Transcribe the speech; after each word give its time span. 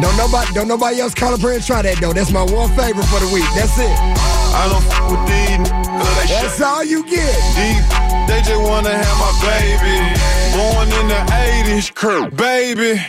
Don't 0.00 0.16
nobody, 0.18 0.52
don't 0.52 0.68
nobody 0.68 1.00
else 1.00 1.14
call 1.14 1.32
up 1.32 1.40
here 1.40 1.52
and 1.52 1.64
try 1.64 1.80
that 1.80 1.96
though. 2.00 2.12
That's 2.12 2.30
my 2.30 2.42
one 2.42 2.68
favorite 2.76 3.06
for 3.08 3.18
the 3.20 3.30
week. 3.32 3.48
That's 3.56 3.78
it. 3.80 3.96
I 4.52 4.68
don't 4.68 4.84
f 4.84 5.08
with 5.08 5.24
these, 5.24 6.28
That's 6.28 6.60
all 6.60 6.84
you 6.84 7.02
get. 7.08 7.32
deep. 7.56 7.80
They 8.28 8.42
just 8.44 8.60
wanna 8.60 8.92
have 8.92 9.16
my 9.16 9.32
baby. 9.40 9.96
Born 10.52 10.92
in 11.00 11.08
the 11.08 11.22
80s, 11.32 11.94
Kurt, 11.94 12.36
baby. 12.36 13.00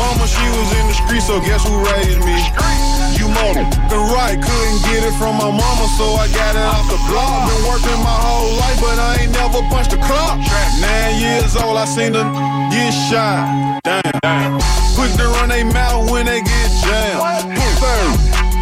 Mama, 0.00 0.26
she 0.26 0.48
was 0.56 0.72
in 0.80 0.86
the 0.88 0.94
street, 0.94 1.22
so 1.22 1.40
guess 1.40 1.62
who 1.68 1.84
raised 1.84 2.24
me? 2.24 2.97
You 3.38 3.54
motherfucking 3.54 4.14
right, 4.14 4.36
couldn't 4.40 4.80
get 4.90 5.06
it 5.06 5.14
from 5.14 5.38
my 5.38 5.50
mama, 5.50 5.86
so 5.96 6.04
I 6.18 6.26
got 6.34 6.56
it 6.58 6.66
off 6.66 6.86
the 6.90 6.98
block. 7.06 7.48
Been 7.48 7.64
working 7.70 8.00
my 8.02 8.18
whole 8.18 8.52
life, 8.58 8.80
but 8.80 8.98
I 8.98 9.22
ain't 9.22 9.32
never 9.32 9.62
punched 9.70 9.92
a 9.92 9.98
clock. 9.98 10.38
Nine 10.80 11.20
years 11.20 11.54
old, 11.56 11.76
I 11.78 11.84
seen 11.84 12.12
them 12.12 12.34
get 12.70 12.90
shot. 12.90 13.80
Damn, 13.84 14.02
damn. 14.22 14.60
Quick 14.94 15.12
to 15.16 15.26
run 15.38 15.48
they 15.48 15.62
mouth 15.62 16.10
when 16.10 16.26
they 16.26 16.40
get 16.42 16.68
jammed. 16.82 17.54
Third, 17.78 18.10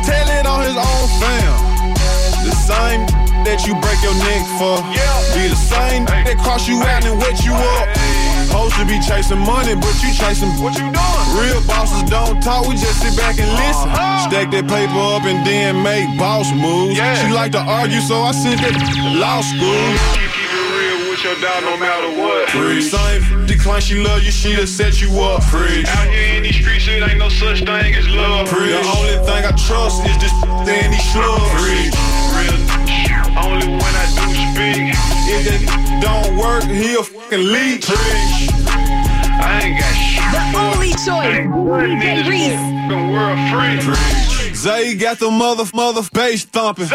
tell 0.05 0.29
it 0.29 0.45
on 0.47 0.61
his 0.61 0.77
own 0.77 1.05
fam. 1.20 1.53
The 2.45 2.53
same 2.53 3.06
that 3.48 3.65
you 3.67 3.75
break 3.81 3.98
your 4.05 4.15
neck 4.20 4.45
for. 4.61 4.77
Be 5.34 5.48
the 5.48 5.56
same 5.56 6.05
that 6.05 6.37
cross 6.45 6.69
you 6.69 6.83
out 6.83 7.05
and 7.05 7.19
wet 7.19 7.45
you 7.45 7.55
up. 7.55 7.89
Supposed 8.56 8.80
to 8.80 8.87
be 8.88 8.98
chasing 9.05 9.45
money, 9.45 9.77
but 9.77 9.92
you 10.01 10.09
chasing 10.16 10.48
what 10.64 10.73
you 10.80 10.88
doing? 10.88 11.27
Real 11.37 11.60
bosses 11.69 12.09
don't 12.09 12.41
talk, 12.41 12.64
we 12.64 12.73
just 12.73 13.05
sit 13.05 13.12
back 13.12 13.37
and 13.37 13.52
listen. 13.52 13.92
Uh-huh. 13.92 14.33
Stack 14.33 14.48
that 14.48 14.64
paper 14.64 14.97
up 15.12 15.28
and 15.28 15.45
then 15.45 15.84
make 15.84 16.09
boss 16.16 16.48
moves. 16.56 16.97
She 16.97 17.28
like 17.37 17.52
to 17.52 17.61
argue, 17.61 18.00
so 18.00 18.24
I 18.24 18.33
sent 18.33 18.64
that 18.64 18.73
law 19.12 19.45
school. 19.45 19.61
You 19.61 20.33
keep 20.33 20.48
it 20.56 20.73
real 20.73 20.98
with 21.05 21.20
your 21.20 21.37
dog 21.45 21.69
no 21.69 21.77
matter 21.77 22.09
what. 22.16 22.48
Free. 22.48 22.80
Same 22.80 23.45
decline, 23.45 23.84
she 23.84 24.00
love 24.00 24.24
you, 24.24 24.33
she'll 24.33 24.64
set 24.64 25.05
you 25.05 25.12
up. 25.20 25.45
Free. 25.45 25.84
Out 25.84 26.09
here 26.09 26.41
in 26.41 26.48
these 26.48 26.56
streets, 26.56 26.88
it 26.88 27.05
ain't 27.05 27.20
no 27.20 27.28
such 27.28 27.61
thing 27.61 27.92
as 27.92 28.09
love. 28.09 28.48
Free. 28.48 28.73
The 28.73 28.80
only 28.80 29.20
thing 29.28 29.44
I 29.44 29.53
trust 29.69 30.00
is 30.09 30.16
this 30.16 30.33
and 30.33 30.97
these 30.97 31.09
slugs. 31.12 31.44
Free. 31.61 31.92
Real 32.33 32.56
only 33.36 33.69
when 33.69 33.92
I 34.00 34.09
do 34.16 34.25
speak. 34.48 35.16
If 35.28 35.42
that 35.42 35.58
don't 35.98 36.38
work, 36.38 36.62
he'll 36.64 37.02
fucking 37.02 37.42
leech. 37.50 37.86
Free. 37.86 38.46
I 39.42 39.58
ain't 39.58 39.74
got 39.74 39.94
shit. 39.98 40.22
The 40.30 40.42
only 40.55 40.92
choice, 41.02 41.50
DJ 41.50 42.22
Reese. 42.30 42.77
World 42.86 43.82
free. 43.82 44.54
Zay 44.54 44.94
got 44.94 45.19
the 45.19 45.30
mother 45.30 45.64
mother 45.74 46.02
bass 46.12 46.44
thumping. 46.44 46.88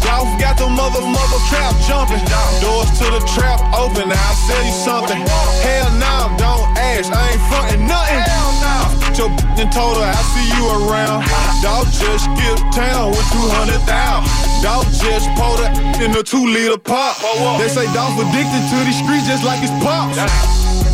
Dolph 0.00 0.32
got 0.40 0.56
the 0.56 0.68
mother 0.68 1.04
mother 1.04 1.40
trap 1.52 1.76
jumping. 1.84 2.24
Doors 2.64 2.90
to 2.98 3.06
the 3.12 3.22
trap 3.36 3.60
open. 3.76 4.10
I'll 4.10 4.34
sell 4.48 4.64
you 4.64 4.72
something. 4.72 5.20
Hell 5.60 5.90
no, 6.00 6.32
don't 6.40 6.66
ask. 6.76 7.12
I 7.12 7.36
ain't 7.36 7.44
frontin' 7.52 7.86
nothing. 7.86 8.20
Hell 8.24 8.52
no. 8.64 8.76
Your 9.16 9.30
and 9.60 9.70
told 9.70 10.00
her 10.00 10.08
I 10.08 10.20
see 10.32 10.48
you 10.56 10.64
around. 10.80 11.28
Dog 11.62 11.86
just 11.92 12.24
skipped 12.24 12.72
town 12.72 13.10
with 13.10 13.28
200,000. 13.30 14.49
Dog 14.62 14.84
just 14.92 15.28
pulled 15.36 15.60
her 15.60 15.70
in 16.04 16.12
a 16.12 16.22
two 16.22 16.44
liter 16.46 16.76
pop. 16.78 17.16
They 17.58 17.68
say 17.68 17.86
Dolph 17.96 18.16
addicted 18.20 18.62
to 18.70 18.76
these 18.84 18.98
streets 19.00 19.26
just 19.26 19.44
like 19.44 19.60
his 19.60 19.72
pops. 19.80 20.20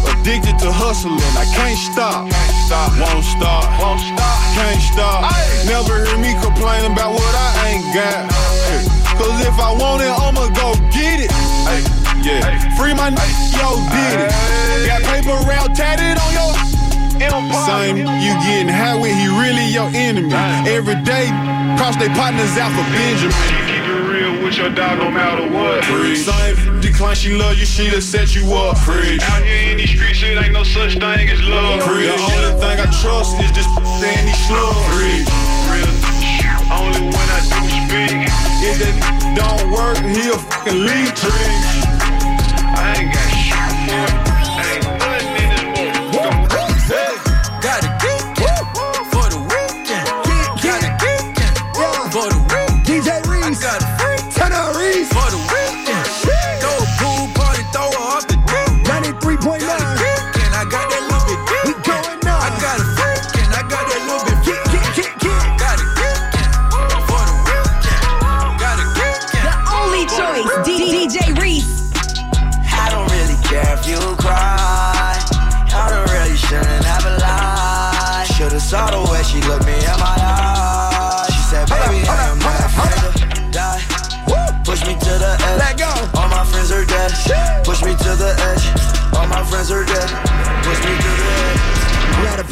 Addicted 0.07 0.59
to 0.63 0.71
hustling, 0.71 1.19
I 1.35 1.47
can't 1.55 1.79
stop. 1.79 2.31
Won't 2.99 3.25
stop. 3.27 3.67
Won't 3.83 4.01
stop. 4.01 4.39
Can't 4.55 4.83
stop. 4.83 5.31
Never 5.67 6.05
hear 6.07 6.19
me 6.19 6.35
complain 6.43 6.91
about 6.91 7.15
what 7.15 7.35
I 7.35 7.75
ain't 7.75 7.87
got. 7.95 8.31
Cause 9.19 9.39
if 9.47 9.57
I 9.59 9.73
want 9.75 10.03
it, 10.03 10.11
I'ma 10.15 10.47
go 10.55 10.75
get 10.95 11.27
it. 11.27 11.31
Yeah. 12.23 12.43
Free 12.77 12.95
my 12.95 13.09
n- 13.09 13.19
yo, 13.55 13.79
did 13.91 14.27
it. 14.27 14.87
Got 14.87 15.03
paper 15.11 15.35
round 15.47 15.75
tatted 15.75 16.19
on 16.19 16.33
your 16.35 16.76
same. 17.67 17.97
You 17.97 18.33
getting 18.45 18.69
high 18.69 18.97
with 18.97 19.15
he 19.15 19.29
really 19.29 19.67
your 19.69 19.89
enemy. 19.93 20.33
Every 20.69 20.97
day, 21.03 21.29
cross 21.77 21.97
they 21.97 22.09
partners 22.11 22.57
out 22.59 22.73
for 22.73 22.87
Benjamin. 22.93 23.35
Keep 23.69 23.87
it 23.87 24.03
real 24.09 24.45
with 24.45 24.57
your 24.57 24.71
dog 24.71 24.99
no 24.99 25.11
matter 25.11 25.49
what. 25.51 25.85
Same. 26.17 26.81
Decline, 26.81 27.17
she 27.17 27.35
love 27.37 27.57
you, 27.59 27.67
she'll 27.67 28.01
set 28.01 28.35
you 28.35 28.53
up. 28.55 28.79
Free. 28.79 29.19
Out 29.23 29.43
here 29.43 29.73
in 29.73 29.77
these 29.79 29.91
streets, 29.91 30.23
it 30.23 30.37
ain't 30.37 30.53
no 30.53 30.65
such 30.65 30.99
thing 30.99 31.29
as 31.29 31.43
love. 31.43 31.81
The 31.81 32.13
only 32.13 32.61
thing 32.61 32.77
I 32.81 32.87
trust 33.03 33.39
is 33.41 33.53
this 33.53 33.67
and 33.97 34.29
these 34.29 34.36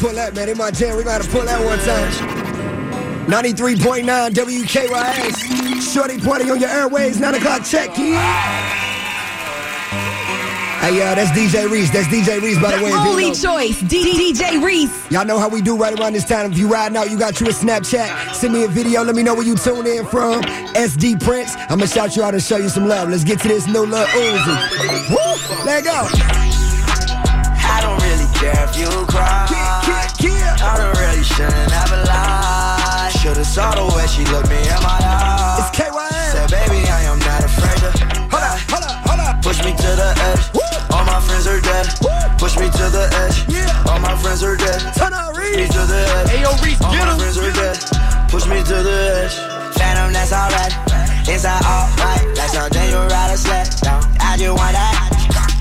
pull 0.05 0.15
that, 0.15 0.35
man. 0.35 0.49
In 0.49 0.57
my 0.57 0.71
jam, 0.71 0.97
we 0.97 1.03
gotta 1.03 1.27
pull 1.27 1.43
that 1.45 1.63
one 1.65 1.79
time. 1.79 2.11
93.9 3.25 4.05
WKYS. 4.33 5.93
Shorty 5.93 6.19
party 6.19 6.49
on 6.49 6.59
your 6.59 6.69
airways, 6.69 7.19
9 7.19 7.33
o'clock 7.35 7.63
check. 7.65 7.97
Yeah. 7.97 8.83
Hey, 10.81 11.01
uh, 11.01 11.15
that's 11.15 11.31
DJ 11.31 11.71
Reese. 11.71 11.89
That's 11.89 12.07
DJ 12.07 12.39
Reese, 12.39 12.61
by 12.61 12.77
the, 12.77 12.83
way. 12.83 12.91
The 12.91 12.97
if 12.97 13.07
only 13.07 13.31
choice, 13.33 13.79
D- 13.81 14.33
DJ 14.33 14.63
Reese. 14.63 15.11
Y'all 15.11 15.25
know 15.25 15.39
how 15.39 15.49
we 15.49 15.63
do 15.63 15.75
right 15.75 15.99
around 15.99 16.13
this 16.13 16.25
time. 16.25 16.51
If 16.51 16.59
you 16.59 16.67
riding 16.67 16.95
out, 16.95 17.09
you 17.09 17.17
got 17.17 17.41
you 17.41 17.47
a 17.47 17.49
Snapchat. 17.49 18.35
Send 18.35 18.53
me 18.53 18.63
a 18.65 18.67
video. 18.67 19.03
Let 19.03 19.15
me 19.15 19.23
know 19.23 19.33
where 19.33 19.45
you 19.45 19.55
tune 19.55 19.87
in 19.87 20.05
from. 20.05 20.43
SD 20.75 21.23
Prince. 21.23 21.55
I'm 21.55 21.79
gonna 21.79 21.87
shout 21.87 22.15
you 22.15 22.21
out 22.21 22.35
and 22.35 22.43
show 22.43 22.57
you 22.57 22.69
some 22.69 22.87
love. 22.87 23.09
Let's 23.09 23.23
get 23.23 23.39
to 23.39 23.47
this 23.47 23.65
new 23.65 23.85
little 23.87 24.05
Uzi. 24.05 25.09
Woo! 25.09 25.65
Let 25.65 25.83
go. 25.83 26.44
I 28.45 28.53
don't 28.53 28.53
really 28.53 28.53
care 28.53 28.65
if 28.65 28.77
you 28.77 29.05
cry. 29.09 29.47
I 30.61 30.77
really 31.01 31.23
shouldn't 31.23 31.71
have 31.71 31.91
a 31.91 32.01
lie. 32.05 33.09
Should've 33.17 33.45
saw 33.45 33.73
the 33.73 33.85
way 33.95 34.05
she 34.05 34.21
looked 34.29 34.49
me 34.49 34.57
in 34.61 34.81
my 34.85 35.01
eyes. 35.01 35.65
It's 35.65 35.73
KYN. 35.73 36.29
Said, 36.29 36.49
baby, 36.53 36.85
I 36.85 37.09
am 37.09 37.17
not 37.25 37.41
afraid 37.41 37.77
to 37.81 37.89
Hold 38.29 38.43
up, 38.45 38.59
hold 38.69 38.83
up, 38.85 38.97
hold 39.07 39.19
up. 39.19 39.41
push 39.41 39.57
me 39.65 39.71
to 39.73 39.89
the 39.97 40.09
edge. 40.29 40.43
All 40.93 41.05
my 41.05 41.19
friends 41.25 41.47
are 41.47 41.61
dead. 41.61 41.85
Push 42.37 42.57
me 42.57 42.69
to 42.69 42.85
the 42.93 43.09
edge. 43.25 43.49
Yeah. 43.49 43.89
All 43.89 43.99
my 43.99 44.15
friends 44.17 44.43
are 44.43 44.55
dead. 44.57 44.81
Turn 44.93 45.13
on 45.13 45.33
Push 45.33 45.57
me 45.57 45.65
to 45.65 45.81
the 45.89 46.01
edge. 46.05 46.29
Hey, 46.29 46.41
yo, 46.45 46.51
Reese, 46.61 46.81
All 46.85 46.91
get 46.93 47.05
my 47.05 47.13
him. 47.13 47.19
friends 47.19 47.37
are 47.41 47.53
dead. 47.53 47.77
Push 48.29 48.45
me 48.45 48.57
to 48.61 48.77
the 48.85 48.97
edge. 49.25 49.35
Phantom, 49.73 50.13
that's 50.13 50.33
alright. 50.33 50.73
Inside 51.25 51.65
all 51.65 51.89
right. 51.97 52.21
Like 52.37 52.49
something 52.53 52.89
you 52.89 53.01
ride 53.09 53.33
a 53.33 53.37
sled 53.37 53.69
down. 53.81 54.01
I 54.21 54.37
just 54.37 54.53
want 54.53 54.73
that. 54.77 54.93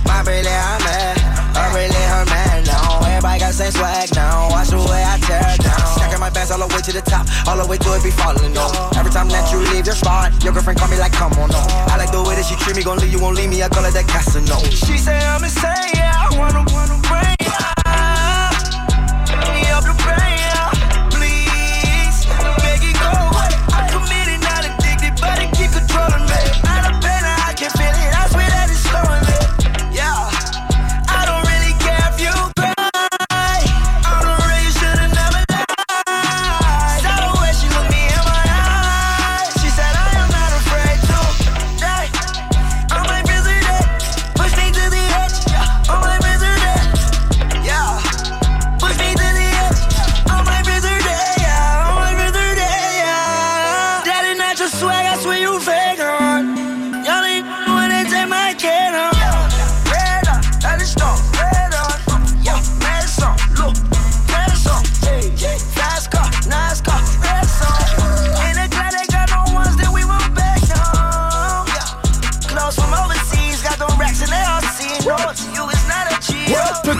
My 0.04 0.20
really 0.28 0.52
her 0.52 0.78
man. 0.84 1.16
Her 1.56 1.68
really 1.72 2.04
her 2.12 2.24
man 2.28 2.43
now. 2.43 2.43
Everybody 3.24 3.40
got 3.40 3.56
the 3.56 3.64
same 3.64 3.72
swag 3.72 4.14
now. 4.14 4.50
Watch 4.50 4.68
the 4.68 4.76
way 4.76 5.00
I 5.00 5.16
tear 5.16 5.40
down. 5.64 5.80
Stacking 5.96 6.20
my 6.20 6.28
bands 6.28 6.50
all 6.50 6.60
the 6.60 6.68
way 6.68 6.82
to 6.84 6.92
the 6.92 7.00
top. 7.00 7.24
All 7.48 7.56
the 7.56 7.64
way 7.64 7.78
to 7.78 7.96
it 7.96 8.04
be 8.04 8.10
falling 8.10 8.52
on. 8.52 8.96
Every 9.00 9.10
time 9.10 9.32
that 9.32 9.48
you 9.50 9.64
leave 9.72 9.86
your 9.86 9.94
spot, 9.94 10.28
your 10.44 10.52
girlfriend 10.52 10.78
call 10.78 10.88
me 10.88 10.98
like, 10.98 11.12
come 11.12 11.32
on, 11.40 11.48
no. 11.48 11.64
I 11.88 11.96
like 11.96 12.12
the 12.12 12.20
way 12.20 12.36
that 12.36 12.44
she 12.44 12.54
treat 12.60 12.76
me. 12.76 12.84
Gon' 12.84 12.98
leave 12.98 13.12
you, 13.12 13.18
won't 13.18 13.34
leave 13.34 13.48
me. 13.48 13.62
I 13.62 13.70
call 13.70 13.86
it 13.86 13.96
that 13.96 14.04
Casino. 14.12 14.60
She 14.68 15.00
say 15.00 15.16
I'm 15.16 15.42
insane, 15.42 15.96
yeah. 15.96 16.12
I 16.12 16.36
wanna, 16.36 16.68
wanna 16.68 17.00
bring 17.00 17.40
up 19.72 19.88
the 19.88 19.96
pain, 20.04 20.53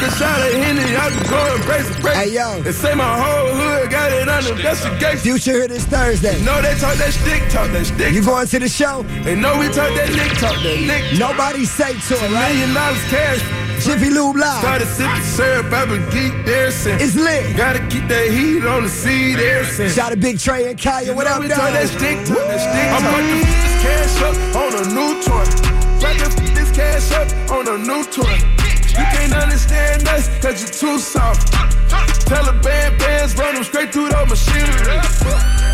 I 0.07 1.09
be 1.09 1.29
going 1.31 1.63
crazy, 1.63 1.95
crazy. 2.03 2.19
Hey, 2.19 2.35
yo. 2.35 2.61
They 2.63 2.73
say 2.73 2.95
my 2.95 3.17
whole 3.19 3.49
hood 3.57 3.91
got 3.91 4.13
it 4.13 4.29
under 4.29 4.53
investigation. 4.53 5.19
Future 5.19 5.53
here 5.53 5.69
this 5.69 5.87
Thursday. 5.87 6.39
You 6.39 6.45
Know 6.45 6.61
they 6.61 6.75
talk 6.75 6.97
that 6.97 7.13
stick 7.15 7.49
talk, 7.49 7.71
that 7.73 7.87
stick 7.87 8.13
You 8.13 8.21
talk. 8.21 8.35
going 8.35 8.47
to 8.49 8.59
the 8.59 8.69
show? 8.69 9.03
They 9.25 9.35
know 9.35 9.59
we 9.59 9.67
talk 9.69 9.89
that 9.97 10.11
lick 10.13 10.33
talk, 10.37 10.61
that 10.63 10.79
lick 10.85 11.19
talk. 11.19 11.19
Nobody 11.33 11.65
say 11.65 11.95
to 11.99 12.15
it, 12.15 12.31
right? 12.33 12.53
Million 12.53 12.75
dollars 12.75 13.01
cash. 13.09 13.41
Jiffy 13.83 14.11
Lube 14.11 14.37
Live. 14.37 14.61
Started 14.61 14.89
sipping 14.89 15.23
syrup, 15.23 15.73
I've 15.73 15.89
been 15.89 16.05
geek 16.11 16.45
there 16.45 16.71
since. 16.71 17.03
It's 17.03 17.15
lit. 17.17 17.57
Gotta 17.57 17.81
keep 17.89 18.07
that 18.09 18.29
heat 18.31 18.65
on 18.65 18.83
the 18.85 18.89
seed 18.91 19.39
there 19.39 19.65
since. 19.65 19.95
Shout 19.95 20.11
to 20.13 20.17
Big 20.19 20.39
Trey 20.39 20.69
and 20.71 20.79
Kaya. 20.81 21.15
What 21.15 21.27
up, 21.27 21.41
we 21.41 21.49
dog? 21.49 21.59
talk 21.59 21.73
that 21.73 21.89
stick 21.89 22.19
talk, 22.29 22.45
that 22.45 22.61
stick 22.61 22.87
talk. 22.93 23.01
I'm 23.01 23.09
about 23.09 23.25
to 23.25 23.41
f- 23.41 23.49
this 23.65 23.83
cash 23.83 24.21
up 24.21 24.37
on 24.53 24.73
a 24.79 24.85
new 24.93 25.23
toy. 25.25 25.45
About 25.99 26.19
to 26.21 26.27
f- 26.29 26.55
this 26.55 26.71
cash 26.77 27.13
up 27.13 27.51
on 27.51 27.69
a 27.69 27.79
new 27.79 28.05
toy. 28.13 28.54
You 28.95 29.05
can't 29.11 29.35
understand 29.35 30.07
us, 30.09 30.29
cause 30.39 30.63
you're 30.63 30.71
too 30.71 30.99
soft. 30.99 31.53
Taliban 32.31 32.99
bands 32.99 33.37
run 33.37 33.55
them 33.55 33.65
straight 33.65 33.93
through 33.93 34.09
the 34.09 34.27
machinery. 34.27 34.99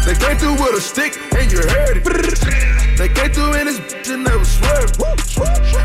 They 0.04 0.16
came 0.16 0.36
through 0.38 0.54
with 0.54 0.74
a 0.74 0.80
stick 0.80 1.16
and 1.36 1.52
you 1.52 1.58
heard 1.58 2.00
it. 2.00 2.96
They 2.96 3.08
came 3.08 3.30
through 3.32 3.54
in 3.60 3.66
this 3.66 3.78
bitch 3.80 4.12
and 4.12 4.24
never 4.24 4.44
swerved. 4.44 5.00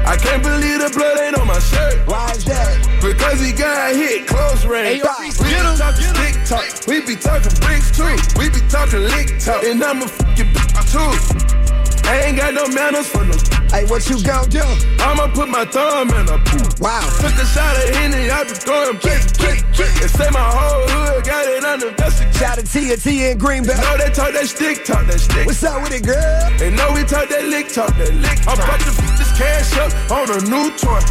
I 0.07 0.15
can't 0.17 0.41
believe 0.41 0.79
the 0.79 0.91
blood 0.95 1.19
ain't 1.19 1.37
on 1.37 1.47
my 1.47 1.59
shirt. 1.59 2.07
Why 2.07 2.31
is 2.31 2.45
that? 2.45 2.99
Because 3.01 3.39
he 3.39 3.51
got 3.51 3.93
hit 3.95 4.27
close 4.27 4.65
range. 4.65 5.03
Hey, 5.03 5.29
we 5.39 5.51
be 5.51 5.77
talking 5.77 6.03
stick 6.03 6.35
talk. 6.45 6.87
We 6.87 7.01
be 7.05 7.15
talking 7.15 7.51
bricks 7.59 7.91
too. 7.91 8.15
We 8.39 8.49
be 8.49 8.61
talking 8.69 9.03
lick 9.03 9.39
talk. 9.39 9.63
And 9.63 9.83
I'ma 9.83 10.07
fuck 10.07 10.37
your 10.37 10.47
bitch 10.47 10.91
too. 10.91 11.64
I 12.07 12.21
ain't 12.29 12.37
got 12.37 12.53
no 12.53 12.67
manners 12.67 13.07
for 13.07 13.25
no. 13.25 13.33
Hey, 13.73 13.83
what 13.85 14.07
you 14.09 14.21
gon' 14.21 14.47
do? 14.49 14.61
I'ma 15.01 15.27
put 15.33 15.49
my 15.49 15.65
thumb 15.65 16.09
in 16.09 16.29
a 16.29 16.37
pool. 16.45 16.69
Wow. 16.79 17.01
Took 17.19 17.33
a 17.33 17.45
shot 17.45 17.75
of 17.75 17.89
Henny, 17.95 18.29
I 18.29 18.43
be 18.45 18.53
going 18.63 18.97
blick, 19.01 19.25
blick, 19.41 19.59
blick. 19.75 19.91
They 19.99 20.07
say 20.07 20.29
my 20.29 20.39
whole 20.39 20.85
hood 20.87 21.25
got 21.25 21.45
it 21.47 21.63
under 21.65 21.89
investigation. 21.89 22.33
Shout 22.39 22.57
to 22.59 22.63
Tia 22.63 22.97
Tia 22.97 23.31
in 23.31 23.39
Greenbelt. 23.39 23.81
Know 23.81 23.97
they 23.97 24.13
talk 24.13 24.33
that 24.33 24.47
stick 24.47 24.85
talk, 24.85 25.07
that 25.07 25.19
stick. 25.19 25.45
What's 25.45 25.63
up 25.63 25.81
with 25.81 25.93
it, 25.97 26.05
girl? 26.05 26.51
They 26.57 26.69
know 26.69 26.93
we 26.93 27.03
talk 27.03 27.27
that 27.29 27.45
lick 27.45 27.73
talk, 27.73 27.89
that 27.97 28.13
lick 28.13 28.37
I'm 28.47 28.53
about 28.59 28.79
to 28.85 28.91
f- 28.93 29.17
this 29.17 29.33
cash 29.37 29.73
up 29.81 29.91
on 30.11 30.29
a 30.29 30.39
new 30.45 30.69
toy. 30.77 31.01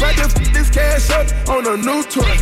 About 0.00 0.16
to 0.16 0.26
f- 0.32 0.52
this 0.52 0.70
cash 0.70 1.10
up 1.12 1.28
on 1.48 1.66
a 1.68 1.76
new 1.76 2.02
toy. 2.08 2.34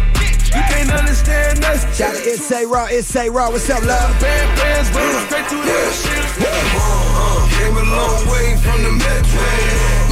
You 0.55 0.62
can't 0.73 0.91
understand 0.93 1.64
us. 1.64 1.82
Shout 1.99 2.14
to 2.14 2.20
It's 2.23 2.44
Say 2.47 2.64
Raw, 2.64 2.87
It's 2.87 3.09
Say 3.09 3.29
Raw. 3.29 3.50
What's 3.50 3.69
up, 3.69 3.82
love? 3.82 4.20
Band 4.23 4.49
bands 4.56 4.88
straight 5.26 5.49
to 5.50 5.56
the 5.59 5.93
shit. 5.93 7.16
Came 7.56 7.76
a 7.76 7.85
long 7.88 8.20
way 8.29 8.56
from 8.61 8.79
the 8.85 8.93
metro. 8.93 9.49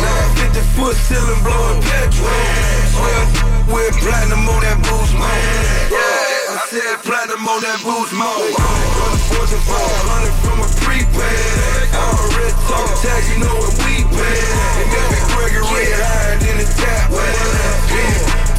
Now 0.00 0.48
50 0.48 0.60
foot 0.74 0.96
ceiling 0.96 1.42
blowing 1.44 1.80
petrol. 1.84 2.28
Well, 2.96 3.24
with 3.68 3.96
platinum 4.00 4.48
on 4.48 4.60
that 4.64 4.78
boost 4.84 5.14
mode. 5.16 5.28
Yeah, 5.92 6.56
I 6.56 6.64
said 6.68 7.00
platinum 7.04 7.44
on 7.44 7.60
that 7.64 7.80
boost 7.84 8.12
mode. 8.16 8.54
From 8.56 9.12
the 9.12 9.20
fortune 9.28 9.62
400 9.64 10.32
from 10.44 10.58
a 10.64 10.68
prepaid. 10.84 11.88
I 11.92 12.00
already 12.00 12.52
talk 12.68 12.88
tax, 13.04 13.20
you 13.28 13.38
know 13.40 13.56
what 13.60 13.72
we 13.84 14.04
pay. 14.08 14.40
And 14.80 14.88
every 14.88 15.20
Gregory 15.32 15.86
higher 16.00 16.36
than 16.40 16.56
the 16.60 16.66
tap. 16.80 17.12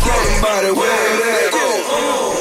Talking 0.05 0.37
about 0.39 0.63
it, 0.65 0.75
where 0.75 0.85
that? 0.85 1.49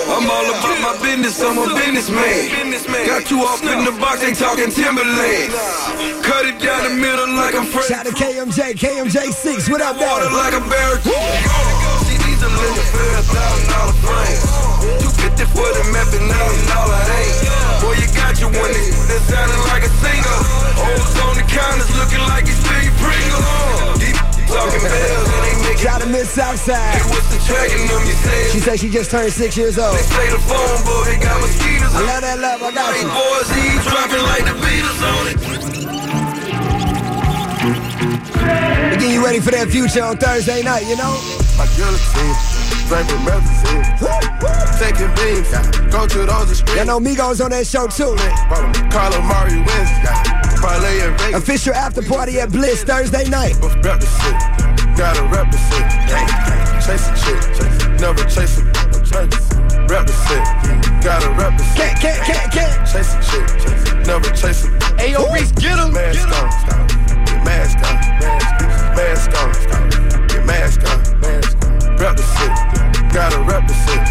I'm 0.04 0.28
all 0.28 0.46
about 0.46 0.78
my 0.84 0.94
business, 1.00 1.40
I'm 1.40 1.56
a 1.56 1.66
businessman. 1.74 3.06
Got 3.06 3.30
you 3.30 3.40
off 3.40 3.62
in 3.64 3.84
the 3.84 3.92
box, 3.98 4.20
they 4.20 4.32
talking 4.32 4.70
Timberland. 4.70 5.50
Cut 6.24 6.46
it 6.48 6.56
down 6.58 6.84
the 6.88 6.94
middle 6.96 7.28
like 7.36 7.54
I'm 7.54 7.66
fresh. 7.68 7.88
Shout 7.88 8.06
to 8.08 8.12
KMJ, 8.16 8.80
KMJ6. 8.80 9.68
What 9.68 9.80
up, 9.84 10.00
Water 10.00 10.32
like 10.32 10.56
a 10.56 10.62
barracuda. 10.64 11.20
See, 12.08 12.16
these 12.24 12.40
are 12.40 12.48
living 12.48 12.88
for 12.88 13.04
a 13.12 13.24
thousand 13.28 13.68
dollar. 13.68 13.92
Two 15.04 15.12
fifty 15.20 15.44
for 15.52 15.68
the 15.68 15.84
meth 15.92 16.16
and 16.16 16.24
thousand 16.32 16.64
dollar 16.72 16.96
ain't. 17.12 17.84
Boy, 17.84 18.00
you 18.00 18.08
got 18.16 18.40
your 18.40 18.48
one 18.56 18.72
that 18.72 19.20
sounding 19.28 19.62
like 19.68 19.84
a 19.84 19.92
singer. 20.00 20.36
O's 20.80 21.12
on 21.28 21.36
the 21.36 21.44
counters 21.44 21.92
looking 22.00 22.24
like 22.32 22.48
he's 22.48 22.60
Big 22.72 22.88
Pringle. 22.96 23.44
Deep 24.00 24.16
talking 24.48 24.80
bells 24.80 25.28
and 25.28 25.42
they 25.44 25.54
making. 25.60 25.84
Shout 25.84 26.00
to 26.00 26.08
Miss 26.08 26.32
Southside. 26.32 27.04
What's 27.12 27.28
the 27.36 27.40
tracking 27.44 27.84
them? 27.84 28.00
You 28.00 28.16
say 28.16 28.48
She 28.48 28.58
said 28.64 28.76
she 28.80 28.88
just 28.88 29.12
turned 29.12 29.28
six 29.28 29.60
years 29.60 29.76
old. 29.76 29.92
they 29.92 30.08
say 30.08 30.32
the 30.32 30.40
phone 30.48 30.80
book, 30.88 31.04
they 31.04 31.20
got 31.20 31.36
mosquitoes. 31.36 31.92
I 31.92 32.00
love 32.08 32.22
that 32.24 32.38
love, 32.40 32.64
I 32.64 32.72
got 32.72 32.96
you. 32.96 33.12
boys, 33.12 33.48
he 33.52 33.76
dropping 33.84 34.24
like 34.24 34.44
the 34.48 34.56
Beatles 34.56 35.00
on 35.04 35.24
it. 35.28 35.63
Getting 39.04 39.20
you 39.20 39.24
ready 39.24 39.40
for 39.40 39.50
that 39.50 39.68
future 39.68 40.02
on 40.02 40.16
Thursday 40.16 40.62
night, 40.62 40.86
you 40.88 40.96
know? 40.96 41.12
My 41.60 41.68
guillotine, 41.76 42.36
drinking 42.88 43.20
medicine. 43.24 43.84
Taking 44.80 45.12
beams, 45.16 45.48
go 45.92 46.08
to 46.08 46.24
those 46.24 46.48
Y'all 46.48 46.54
streets. 46.56 46.86
know 46.86 46.98
Migos 47.00 47.44
on 47.44 47.50
that 47.50 47.66
show 47.66 47.86
too. 47.86 48.16
Carlo 48.88 49.20
Mari 49.20 49.60
wins. 49.60 49.90
Parlay 50.60 51.04
in 51.04 51.16
Vegas. 51.18 51.42
Official 51.42 51.74
after 51.74 52.02
party 52.02 52.40
at 52.40 52.50
Bliss 52.50 52.84
Thursday 52.84 53.28
night. 53.28 53.54
Rep 53.84 54.00
the 54.00 54.08
shit, 54.08 54.36
gotta 54.96 55.22
represent. 55.28 55.84
Chase 56.80 57.04
a 57.04 57.14
chick, 57.20 58.00
never 58.00 58.24
chase 58.24 58.58
a 58.58 58.64
chase. 59.04 59.36
Rep 59.84 60.06
the 60.08 60.16
shit, 60.24 60.44
gotta 61.04 61.28
represent. 61.36 61.76
Can't, 61.76 62.00
can't, 62.00 62.22
can't, 62.24 62.52
can't. 62.52 62.88
Chase 62.88 63.12
a 63.14 63.20
chick, 63.20 64.06
never 64.06 64.30
chase 64.32 64.64
a. 64.64 64.68
Ayo, 64.96 65.32
Reese, 65.32 65.52
get 65.52 65.78
him. 65.78 65.92
Mask 65.92 66.24
on, 66.24 66.86
get 66.88 67.03
mask 67.44 67.78
on, 67.84 67.96
mask 68.96 69.30
on, 69.36 69.52
get 70.28 70.44
mask 70.44 70.80
on. 70.88 70.98
Rep 71.98 72.16
the 72.16 72.24
shit, 72.34 72.52
gotta 73.12 73.38
represent. 73.44 74.02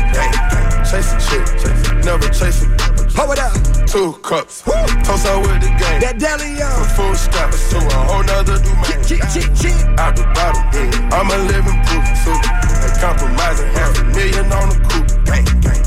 Chase 0.89 1.11
a 1.11 1.17
chick, 1.19 2.05
never 2.05 2.29
chase 2.29 2.63
a. 2.63 2.67
Pull 3.13 3.31
it 3.31 3.39
up. 3.39 3.53
Two 3.87 4.13
cups, 4.23 4.61
toast 4.61 5.25
out 5.27 5.41
with 5.41 5.61
the 5.61 5.69
game. 5.77 6.01
That 6.01 6.17
deli 6.17 6.61
on. 6.61 6.85
Full 6.95 7.13
straps 7.13 7.69
to 7.69 7.77
a 7.77 7.99
whole 8.09 8.23
nother 8.23 8.57
domain. 8.57 9.03
Chit, 9.05 9.21
chit, 9.29 9.49
chit. 9.53 9.75
Out 9.99 10.15
the 10.15 10.25
bottle, 10.33 10.63
I'm 11.13 11.29
a 11.29 11.37
living 11.45 11.77
proof. 11.85 12.05
So, 12.25 12.33
ain't 12.33 12.97
compromising 12.97 13.69
half 13.77 13.93
a 13.99 14.03
million 14.17 14.51
on 14.51 14.69
the 14.69 14.77
coupe. 14.89 15.25
Gang, 15.25 15.45
gang. 15.61 15.81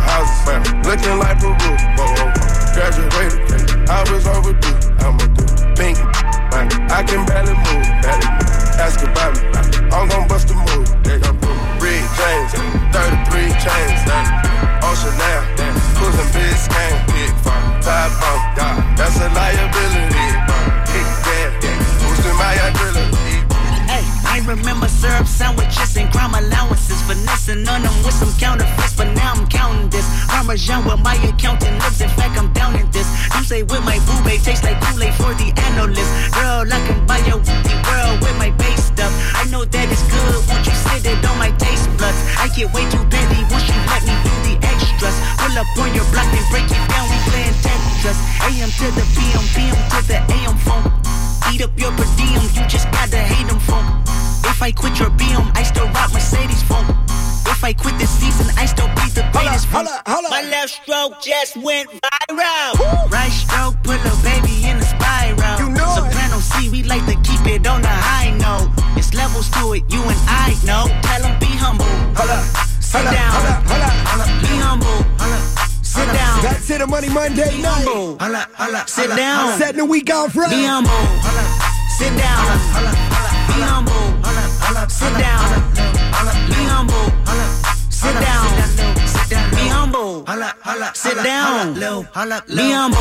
Houses 0.00 0.40
found, 0.44 0.64
looking 0.86 1.18
like 1.18 1.38
Peru. 1.38 1.52
Whoa, 1.52 2.32
whoa. 2.32 2.39
Graduated, 2.80 3.90
I 3.90 4.00
was 4.10 4.26
overdue. 4.26 4.72
I'ma 5.04 5.26
do 5.36 5.44
pink, 5.76 6.00
man. 6.48 6.64
I 6.88 7.04
can 7.04 7.26
barely 7.26 7.52
move, 7.52 7.84
barely. 8.00 8.24
Ask 8.80 9.04
about 9.04 9.36
me, 9.36 9.44
I'm 9.92 10.08
gon' 10.08 10.26
bust 10.26 10.48
a 10.48 10.54
move. 10.54 10.88
They 11.04 11.20
gon' 11.20 11.36
do 11.44 11.52
Rick 11.76 12.00
James, 12.16 12.56
33 12.96 13.52
chains, 13.60 14.00
Ocean 14.80 15.12
now, 15.20 15.44
cruising 15.92 16.32
big 16.32 16.56
scan, 16.56 16.96
top 17.84 18.16
bump, 18.16 18.96
that's 18.96 19.20
a 19.20 19.28
liability. 19.28 20.26
Kick 20.88 21.08
down, 21.28 21.52
boosting 22.00 22.36
my 22.40 22.54
ability. 22.64 23.09
Remember 24.46 24.88
syrup 24.88 25.26
sandwiches 25.26 25.96
and 25.96 26.10
crime 26.10 26.34
allowances. 26.34 27.00
Finessing 27.02 27.68
on 27.68 27.82
them 27.82 27.94
with 28.02 28.14
some 28.14 28.32
counterfeits, 28.38 28.94
but 28.96 29.12
now 29.14 29.34
I'm 29.34 29.46
counting 29.48 29.88
this. 29.90 30.06
Parmesan 30.28 30.84
with 30.84 31.00
my 31.00 31.14
accountant 31.22 31.76
lips. 31.82 32.00
In 32.00 32.08
fact, 32.08 32.38
I'm 32.38 32.52
down 32.52 32.74
in 32.74 32.90
this. 32.90 33.06
You 33.36 33.44
say 33.44 33.62
with 33.62 33.84
my 33.84 33.98
boo 34.06 34.18
tastes 34.42 34.64
like 34.64 34.80
Kool-Aid 34.80 35.14
for 35.14 35.32
the 35.36 35.52
analyst. 35.70 36.10
Girl, 36.32 36.66
I 36.66 36.80
can 36.86 37.06
buy 37.06 37.18
your 37.28 37.38
world 37.38 38.16
with 38.24 38.36
my 38.38 38.50
base 38.56 38.90
stuff. 38.90 39.12
I 39.36 39.44
know 39.50 39.64
that 39.64 39.86
it's 39.92 40.02
good 40.08 40.34
once 40.48 40.66
you 40.66 40.74
sit 40.88 41.06
it 41.06 41.24
on 41.26 41.36
my 41.38 41.52
taste 41.60 41.86
buds. 42.00 42.18
I 42.40 42.48
get 42.56 42.72
way 42.72 42.88
too 42.90 43.04
petty 43.12 43.44
once 43.52 43.68
you 43.68 43.78
let 43.92 44.02
me 44.08 44.14
do 44.24 44.32
the 44.48 44.54
extras. 44.66 45.16
Pull 45.38 45.54
up 45.60 45.68
on 45.78 45.94
your 45.94 46.06
block 46.10 46.26
and 46.32 46.46
break 46.50 46.66
it 46.66 46.84
down. 46.88 47.06
We 47.06 47.18
playing 47.28 47.56
Tetris. 47.60 48.18
AM 48.48 48.70
to 48.80 48.86
the 48.96 49.04
PM, 49.14 49.44
PM 49.54 49.78
to 49.94 49.98
the 50.08 50.18
AM 50.32 50.56
phone. 50.64 50.88
Eat 51.52 51.62
up 51.62 51.74
your 51.78 51.92
per 51.92 52.08
diem, 52.16 52.42
you 52.56 52.64
just 52.66 52.90
gotta 52.90 53.18
hate 53.18 53.46
them 53.46 53.60
phone. 53.60 54.00
If 54.44 54.62
I 54.62 54.72
quit 54.72 54.98
your 54.98 55.10
BM, 55.10 55.50
I 55.56 55.62
still 55.62 55.86
rock 55.88 56.12
Mercedes 56.12 56.62
phone. 56.62 56.84
If 57.46 57.64
I 57.64 57.72
quit 57.72 57.96
this 57.98 58.10
season, 58.10 58.46
I 58.56 58.66
still 58.66 58.88
be 58.88 59.08
the 59.12 59.24
greatest 59.32 59.66
hold 59.68 59.86
up, 59.86 60.06
hold 60.08 60.24
up. 60.24 60.30
My 60.30 60.42
left 60.42 60.70
stroke 60.82 61.20
just 61.22 61.56
went 61.56 61.88
viral. 61.90 63.10
Right 63.10 63.32
stroke 63.32 63.76
put 63.82 64.00
a 64.00 64.14
baby 64.22 64.64
in 64.68 64.76
a 64.78 64.82
spiral. 64.82 65.58
You 65.60 65.68
know 65.70 65.88
it. 65.88 66.12
Soprano 66.12 66.38
C, 66.40 66.70
we 66.70 66.82
like 66.84 67.04
to 67.06 67.16
keep 67.28 67.44
it 67.46 67.66
on 67.66 67.82
the 67.82 67.88
high 67.88 68.30
note. 68.36 68.70
It's 68.96 69.12
levels 69.14 69.48
to 69.50 69.72
it, 69.74 69.84
you 69.92 70.00
and 70.02 70.20
I 70.28 70.56
know. 70.64 70.88
Tell 71.02 71.24
'em 71.24 71.38
be 71.38 71.46
humble. 71.56 71.86
Hold 72.16 72.30
up. 72.30 72.44
Sit 72.80 72.96
Hold 73.00 73.06
up, 73.08 73.14
down. 73.14 73.32
hold 73.32 73.82
up, 73.82 73.94
hold 74.08 74.22
up. 74.24 74.30
Be 74.42 74.54
humble. 74.66 74.98
Sit 75.82 76.06
down. 76.12 76.42
Back 76.42 76.58
to 76.66 76.78
the 76.78 76.86
Money 76.86 77.08
Monday 77.08 77.60
night. 77.60 77.84
humble. 77.84 78.86
Sit 78.86 79.10
down. 79.16 79.58
Setting 79.58 79.76
the 79.78 79.84
week 79.84 80.12
off 80.12 80.34
right. 80.36 80.50
Be 80.50 80.64
humble. 80.64 81.04
Sit 81.98 82.12
down. 82.16 82.44
Be 83.48 83.60
humble. 83.62 83.89
Sit 84.90 85.12
down. 85.18 85.46
Be 86.50 86.62
humble. 86.66 87.06
Sit 87.88 88.14
down. 88.20 88.44
Be 89.54 89.68
humble. 89.68 90.26
Sit 90.94 91.16
down. 91.22 91.74
Be 91.74 92.70
humble. 92.72 92.98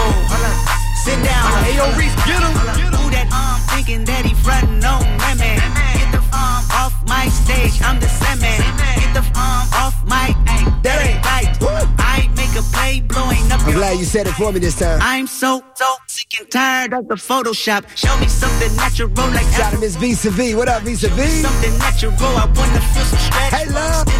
Sit 1.03 1.23
down. 1.23 1.63
Hey 1.63 1.75
yo, 1.75 1.85
Reese, 1.97 2.15
get 2.27 2.41
him. 2.45 2.53
Who 2.93 3.09
that 3.11 3.27
I'm 3.31 3.59
thinking 3.73 4.05
that 4.05 4.23
he 4.25 4.33
frontin' 4.35 4.85
on 4.85 5.01
women? 5.17 5.57
Get 5.97 6.11
the 6.11 6.21
arm 6.31 6.63
off 6.77 6.93
my 7.07 7.27
stage. 7.29 7.81
I'm 7.81 7.99
the 7.99 8.07
semen. 8.07 8.61
Get 9.01 9.13
the 9.13 9.23
arm 9.35 9.67
off 9.73 9.95
my. 10.05 10.35
That 10.83 11.01
ain't 11.01 11.25
right. 11.25 11.49
I 11.99 12.21
ain't 12.23 12.35
make 12.37 12.55
a 12.55 12.63
play 12.71 13.01
blowin' 13.01 13.28
glad 13.73 13.97
you 13.97 14.05
said 14.05 14.27
it 14.27 14.33
for 14.33 14.51
me 14.51 14.59
this 14.59 14.77
time. 14.77 14.99
I'm 15.01 15.27
so, 15.27 15.63
so 15.75 15.95
sick 16.07 16.39
and 16.39 16.51
tired 16.51 16.93
of 16.93 17.07
the 17.07 17.15
Photoshop. 17.15 17.85
Show 17.95 18.17
me 18.19 18.27
something 18.27 18.75
natural 18.75 19.09
like 19.31 19.45
Shout 19.53 19.61
out 19.61 19.73
to 19.73 19.79
Miss 19.79 19.95
Visa 19.95 20.31
V. 20.31 20.55
What 20.55 20.67
up, 20.69 20.83
Visa 20.83 21.09
V? 21.09 21.23
Something 21.27 21.77
natural, 21.77 22.13
I 22.13 22.45
wanna 22.45 22.81
feel 22.81 23.05
some 23.05 23.19
stretch. 23.19 23.53
Hey, 23.53 23.69
love. 23.73 24.18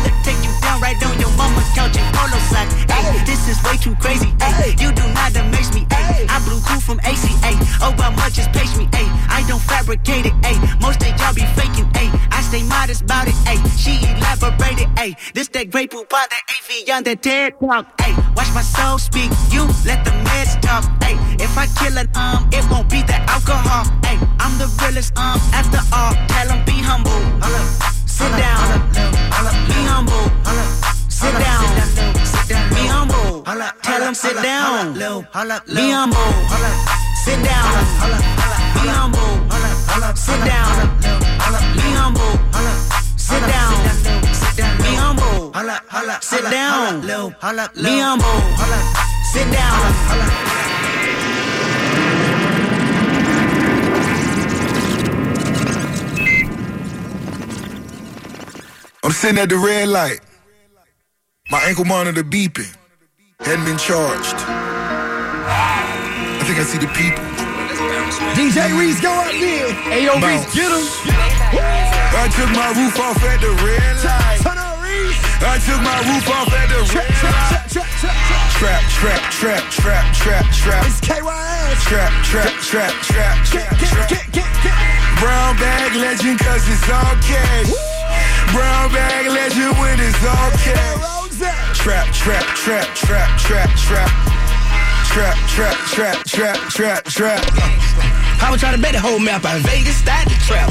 That 15.59 15.71
great 15.71 15.91
poop 15.91 16.07
on 16.13 16.27
the 16.31 16.39
AV 16.55 16.95
on 16.95 17.03
the 17.03 17.15
TED 17.15 17.59
talk. 17.59 17.83
Hey, 17.99 18.15
watch 18.35 18.47
my 18.55 18.63
soul 18.63 18.97
speak. 18.97 19.29
You 19.51 19.67
let 19.83 20.05
the 20.07 20.15
meds 20.23 20.55
talk. 20.61 20.87
Hey, 21.03 21.19
if 21.43 21.51
I 21.57 21.67
kill 21.75 21.97
an 21.99 22.07
um, 22.15 22.47
it 22.53 22.63
won't 22.71 22.87
be 22.89 23.03
the 23.03 23.19
alcohol. 23.27 23.83
Hey, 24.05 24.15
I'm 24.39 24.55
the 24.55 24.71
realest 24.79 25.11
um. 25.19 25.35
After 25.51 25.83
all, 25.91 26.15
tell 26.31 26.47
'em 26.47 26.63
be 26.63 26.79
humble. 26.79 27.19
Sit 28.07 28.31
down. 28.39 28.63
Be 29.67 29.79
humble. 29.91 30.27
Sit 31.09 31.35
down. 31.43 31.63
Be 32.75 32.83
humble. 32.87 33.43
Tell 33.83 34.03
'em 34.03 34.15
sit 34.15 34.35
down. 34.41 34.93
Be 34.95 35.91
humble. 35.91 36.39
Sit 37.25 37.39
down. 37.43 37.67
Be 38.79 38.87
humble. 38.95 39.35
Sit 40.15 40.39
down. 40.47 40.71
Be 41.75 41.89
humble. 41.99 42.33
Sit 43.17 43.43
down. 43.53 43.78
Be 45.69 45.75
humble. 45.87 46.17
Sit 46.21 46.41
down. 46.49 47.01
Be 47.01 47.07
humble. 48.01 48.25
Sit 49.31 49.51
down. 49.53 49.93
I'm 59.03 59.11
sitting 59.11 59.37
at 59.37 59.49
the 59.49 59.57
red 59.57 59.89
light. 59.89 60.21
My 61.51 61.59
ankle 61.59 61.85
monitor 61.85 62.23
beeping. 62.23 62.75
Hadn't 63.41 63.65
been 63.65 63.77
charged. 63.77 64.37
I 64.37 66.41
think 66.45 66.57
I 66.57 66.63
see 66.63 66.79
the 66.79 66.87
people. 66.97 67.23
DJ 68.33 68.75
Reese, 68.79 68.99
go 69.01 69.11
up 69.11 69.31
there. 69.31 69.71
Hey, 69.73 70.05
yo, 70.05 70.19
Bounce. 70.19 70.45
Reese, 70.45 70.55
get 70.55 70.71
him. 70.71 70.83
I 72.11 72.27
took 72.35 72.49
my 72.57 72.73
roof 72.75 72.99
off 72.99 73.23
at 73.23 73.39
the 73.39 73.51
red 73.63 74.03
light. 74.03 74.58
Turn 75.39 75.47
on 75.47 75.55
Reese. 75.55 75.59
I 75.59 75.59
took 75.59 75.81
my 75.81 75.99
roof 76.03 76.27
off 76.29 76.51
at 76.51 76.67
the 76.69 76.83
Trap, 76.85 77.07
red 77.07 77.15
trap, 77.15 77.35
light. 77.35 77.71
trap, 77.71 78.51
trap, 78.51 78.51
trap, 78.51 78.51
trap. 78.51 78.59
Trap, 78.59 78.83
trap, 78.91 79.21
trap, 79.31 79.63
trap, 79.71 80.05
trap, 80.13 80.45
trap. 80.51 80.85
It's 80.85 80.99
KYS. 80.99 81.83
Trap, 81.87 82.11
trap, 82.23 82.53
trap, 82.59 82.93
trap, 83.03 83.35
Get, 83.47 83.89
trap, 83.89 84.31
get, 84.31 84.49
trap. 84.59 85.19
Brown 85.19 85.55
bag 85.57 85.95
legend 85.95 86.39
cause 86.39 86.63
it's 86.67 86.89
all 86.91 87.15
cash. 87.23 87.71
Brown 88.51 88.91
bag 88.91 89.27
legend 89.31 89.77
when 89.79 89.99
it's 89.99 90.19
all 90.25 90.51
cash. 90.59 90.99
Rose 90.99 91.41
up. 91.41 91.75
Trap, 91.75 92.07
trap, 92.13 92.45
trap, 92.55 92.87
trap, 92.95 93.29
trap, 93.39 93.69
trap. 93.79 94.11
Trap, 95.07 95.37
trap, 95.47 95.77
trap, 95.87 96.17
trap, 96.25 96.57
trap, 96.69 97.03
trap. 97.05 97.41
I 98.41 98.49
was 98.51 98.59
trying 98.59 98.75
to 98.75 98.81
bet 98.81 98.93
the 98.93 98.99
whole 98.99 99.19
map 99.19 99.45
out. 99.45 99.61
Vegas, 99.61 99.97
start 99.97 100.27
the 100.27 100.35
trap. 100.43 100.69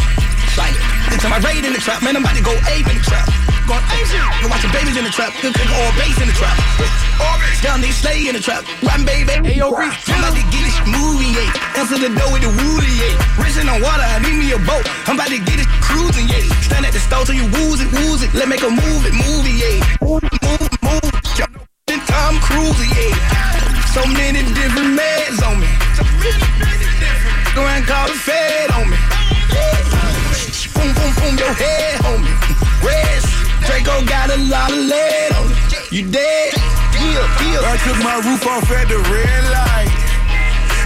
Like, 0.56 0.76
this 1.08 1.22
time 1.22 1.32
I 1.32 1.38
raid 1.40 1.64
in 1.64 1.72
the 1.72 1.80
trap, 1.80 2.02
man, 2.02 2.16
I'm 2.16 2.22
about 2.22 2.36
to 2.36 2.42
go 2.42 2.52
ape 2.68 2.86
in 2.86 2.96
the 2.98 3.04
trap. 3.04 3.47
Going 3.68 3.84
ape 4.00 4.40
Go 4.40 4.48
watching 4.48 4.72
babies 4.72 4.96
in 4.96 5.04
the 5.04 5.12
trap. 5.12 5.28
Cook 5.44 5.52
cook 5.52 5.68
all 5.76 5.92
bass 6.00 6.16
in 6.16 6.26
the 6.26 6.32
trap. 6.32 6.56
Young 7.60 7.84
niggas 7.84 8.00
stay 8.00 8.24
in 8.24 8.32
the 8.32 8.40
trap. 8.40 8.64
Run, 8.80 9.04
baby. 9.04 9.28
Hey, 9.44 9.60
yo, 9.60 9.68
Reese, 9.68 9.92
I'm 10.08 10.24
about 10.24 10.32
to 10.32 10.44
get 10.48 10.62
this 10.64 10.78
movie, 10.88 11.36
yeah. 11.36 11.76
Answer 11.76 11.98
the 12.00 12.08
door 12.08 12.32
with 12.32 12.46
the 12.46 12.52
woolly, 12.54 12.88
yeah. 12.96 13.18
Racing 13.36 13.68
on 13.68 13.82
water, 13.82 14.06
I 14.08 14.24
need 14.24 14.40
me 14.40 14.56
a 14.56 14.60
boat. 14.64 14.88
I'm 15.04 15.20
about 15.20 15.28
to 15.28 15.36
get 15.36 15.60
it 15.60 15.68
cruising, 15.84 16.32
yeah. 16.32 16.48
Stand 16.64 16.86
at 16.86 16.96
the 16.96 17.02
stove 17.02 17.26
till 17.26 17.36
you 17.36 17.44
wooze 17.60 17.84
it, 17.84 17.90
wooze 17.92 18.22
it. 18.24 18.32
Let 18.32 18.48
make 18.48 18.64
a 18.64 18.70
move 18.72 19.04
it, 19.04 19.12
movie, 19.12 19.58
yeah. 19.60 19.84
Move, 20.00 20.24
move, 20.24 20.70
move. 20.80 21.12
In 21.92 22.00
Tom 22.08 22.40
Cruise, 22.40 22.78
yeah. 22.88 23.12
So 23.92 24.00
many 24.16 24.48
different 24.48 24.96
meds 24.96 25.44
on 25.44 25.60
me. 25.60 25.68
So 25.98 26.08
many, 26.24 26.40
many 26.62 26.88
different. 27.04 27.36
Go 27.52 27.66
and 27.68 27.84
call 27.84 28.06
the 28.06 28.16
Fed 28.16 28.70
on 28.80 28.86
me. 28.88 28.98
Boom, 30.72 30.88
boom, 30.94 31.12
boom, 31.20 31.34
your 31.36 31.52
head, 31.52 32.00
homie. 32.00 32.32
Rest. 32.80 33.37
Draco 33.68 34.00
got 34.08 34.32
a 34.32 34.38
lot 34.48 34.72
of 34.72 34.80
lead 34.80 35.30
on 35.36 35.44
it. 35.52 35.92
You 35.92 36.08
dead? 36.08 36.56
Yeah, 36.96 37.20
yeah. 37.44 37.68
I 37.68 37.76
took 37.84 38.00
my 38.00 38.16
roof 38.24 38.40
off 38.48 38.64
at 38.72 38.88
the 38.88 38.96
red 38.96 39.44
light. 39.52 39.92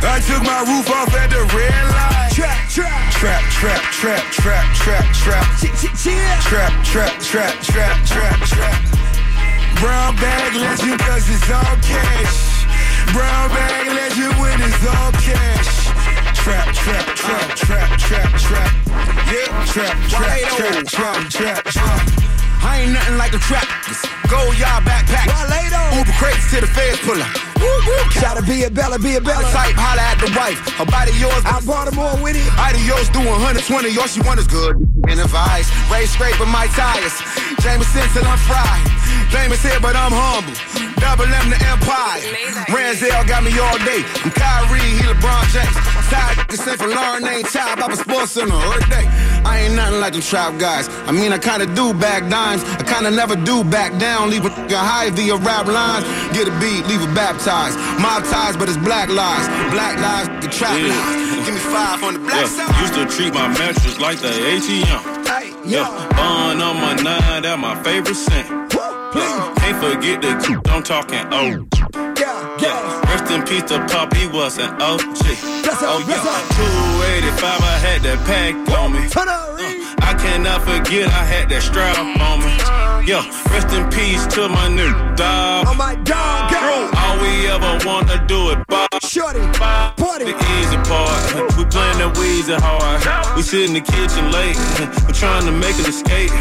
I 0.03 0.19
took 0.19 0.43
my 0.43 0.67
roof 0.67 0.91
off 0.91 1.15
at 1.15 1.31
the 1.31 1.47
red 1.55 1.79
light. 1.95 2.35
Trap, 2.35 2.59
trap. 2.75 3.07
Trap, 3.15 3.43
trap, 3.55 3.83
trap, 3.95 4.27
trap, 4.35 4.67
trap, 4.75 5.07
trap. 5.15 5.47
Ch- 5.63 5.71
ch- 5.79 5.95
chill. 5.95 6.35
Trap, 6.43 6.75
trap, 6.83 7.15
trap, 7.23 7.55
trap, 7.63 7.95
trap, 8.03 8.39
trap. 8.51 8.79
Brown 9.79 10.17
bag 10.19 10.59
legend 10.59 10.99
cause 11.07 11.31
it's 11.31 11.51
all 11.55 11.79
cash. 11.87 12.67
Brown 13.15 13.47
bag 13.55 13.95
legend 13.95 14.35
when 14.43 14.59
it's 14.59 14.83
all 14.91 15.15
cash. 15.23 15.87
Trap, 16.35 16.75
trap, 16.75 17.07
trap, 17.15 17.49
trap, 17.55 17.91
trap, 17.95 18.31
trap. 18.43 18.73
Yeah, 19.31 19.71
trap, 19.71 19.97
trap, 20.11 20.43
trap, 20.51 20.87
trap, 20.91 21.31
trap, 21.31 21.65
trap. 21.71 22.32
I 22.63 22.83
ain't 22.83 22.93
nothing 22.93 23.19
like 23.19 23.35
a 23.35 23.43
trap. 23.43 23.67
Go 24.31 24.39
y'all 24.57 24.81
backpack. 24.87 25.29
Uber 25.95 26.15
crates 26.19 26.51
to 26.55 26.61
the 26.61 26.67
feds 26.67 26.99
pull 27.03 27.21
up. 27.21 27.31
Woo, 27.59 27.69
woo, 27.87 28.11
Shout 28.11 28.37
to 28.39 28.43
be 28.43 28.65
a 28.65 28.71
Bella, 28.71 28.99
be 28.99 29.15
a 29.17 29.21
Bella. 29.21 29.47
Type, 29.51 29.75
holla 29.79 30.03
at 30.03 30.19
the 30.19 30.31
wife. 30.35 30.59
Her 30.79 30.87
body 30.87 31.13
yours. 31.19 31.43
Out 31.47 31.65
Baltimore 31.65 32.19
with 32.23 32.35
it. 32.35 32.47
Adios 32.59 33.09
doing 33.15 33.29
120, 33.29 33.95
all 33.99 34.11
she 34.11 34.21
want 34.23 34.41
is 34.41 34.47
good 34.47 34.83
and 35.07 35.21
advice. 35.21 35.71
Ray 35.91 36.07
scraping 36.07 36.51
my 36.51 36.67
tires. 36.75 37.15
Jameson 37.63 38.03
till 38.15 38.27
I'm 38.27 38.39
fried. 38.51 38.83
Famous 39.31 39.63
here, 39.63 39.79
but 39.81 39.95
I'm 39.95 40.11
humble. 40.11 40.53
Double 40.99 41.25
M 41.25 41.51
the 41.51 41.59
Empire. 41.71 42.12
Ranzel 43.03 43.27
got 43.27 43.43
me 43.43 43.51
all 43.59 43.79
day. 43.79 44.05
I'm 44.23 44.31
Kyrie, 44.31 44.79
he 44.79 45.03
LeBron 45.03 45.43
James. 45.51 45.75
Side 46.07 46.49
the 46.49 46.57
same 46.57 46.79
for 46.79 46.87
Lauren 46.87 47.27
ain't 47.27 47.49
child. 47.49 47.81
I'm 47.81 47.91
a 47.91 47.97
sports 47.97 48.33
center 48.33 48.55
every 48.55 48.89
day. 48.91 49.07
I 49.45 49.63
ain't 49.67 49.75
nothing 49.75 49.99
like 50.01 50.13
them 50.13 50.23
trap 50.23 50.59
guys. 50.61 50.89
I 51.09 51.11
mean, 51.11 51.33
I 51.33 51.39
kinda 51.39 51.67
do 51.75 51.93
back 51.95 52.29
dimes. 52.31 52.63
I 52.65 52.85
kinda 52.85 53.11
never 53.11 53.35
do 53.35 53.65
back 53.65 53.99
down. 53.99 54.31
Leave 54.31 54.45
a 54.45 54.51
high 54.51 55.11
via 55.11 55.37
rap 55.37 55.67
lines. 55.67 56.05
Get 56.33 56.47
a 56.47 56.53
beat, 56.61 56.87
leave 56.87 57.03
it 57.03 57.13
baptized. 57.15 57.77
Mob 57.99 58.23
ties, 58.25 58.57
but 58.57 58.69
it's 58.69 58.79
black 58.79 59.09
lies. 59.09 59.49
Black 59.73 59.99
lies, 59.99 60.29
the 60.41 60.49
trap 60.49 60.79
Yeah. 60.79 60.95
lies. 60.95 61.47
Give 61.47 61.55
me 61.55 61.61
five 61.75 62.05
on 62.05 62.13
the 62.15 62.21
black 62.21 62.43
Yeah, 62.43 62.47
side. 62.47 62.81
used 62.83 62.95
to 62.95 63.07
treat 63.07 63.35
my 63.35 63.49
mattress 63.49 63.99
like 63.99 64.21
the 64.21 64.31
ATM. 64.31 65.03
Hey, 65.27 65.53
Yeah, 65.65 65.89
bun 66.17 66.63
on 66.63 66.81
my 66.81 66.95
nine, 66.95 67.43
that 67.43 67.59
my 67.59 67.75
favorite 67.83 68.17
scent. 68.17 68.47
Yeah, 69.15 69.51
can't 69.57 69.81
forget 69.81 70.23
the 70.23 70.35
coupe, 70.45 70.71
I'm 70.71 70.83
talking 70.85 71.27
oh. 71.33 72.12
Yeah, 72.63 72.69
Yeah, 72.69 73.03
yeah. 73.03 73.11
rest 73.11 73.31
in 73.33 73.43
peace 73.43 73.65
to 73.71 73.79
Pop, 73.91 74.15
he 74.15 74.27
was 74.27 74.59
an 74.59 74.71
OG. 74.81 75.03
Bless 75.67 75.83
oh 75.83 75.99
yeah, 76.07 76.23
285, 76.23 77.43
I 77.43 77.79
had 77.79 78.03
that 78.03 78.19
pack 78.25 78.55
on 78.79 78.93
me. 78.93 79.01
Reese. 79.01 79.17
Uh, 79.17 79.53
I 80.03 80.15
cannot 80.15 80.63
forget 80.63 81.09
I 81.09 81.25
had 81.25 81.49
that 81.51 81.63
strap 81.63 81.99
on 81.99 82.39
me. 82.45 82.55
Yo, 83.09 83.19
rest 83.51 83.75
in 83.75 83.89
peace 83.91 84.27
to 84.35 84.49
my 84.49 84.69
new 84.69 84.93
dog. 85.17 85.67
Oh 85.69 85.75
my 85.75 85.95
dog, 85.97 86.51
girl. 86.53 86.91
All 87.03 87.17
we 87.21 87.49
ever 87.49 87.79
wanna 87.87 88.25
do 88.27 88.51
is 88.51 88.57
ball. 88.69 88.92
we 91.57 91.65
playing 91.65 91.97
that 91.97 92.13
Weezy 92.21 92.53
hard. 92.61 93.01
We 93.37 93.43
sit 93.43 93.65
in 93.69 93.73
the 93.73 93.81
kitchen 93.81 94.29
late, 94.33 94.57
we're 95.09 95.17
trying 95.17 95.47
to 95.47 95.53
make 95.53 95.77
an 95.81 95.87
escape. 95.89 96.31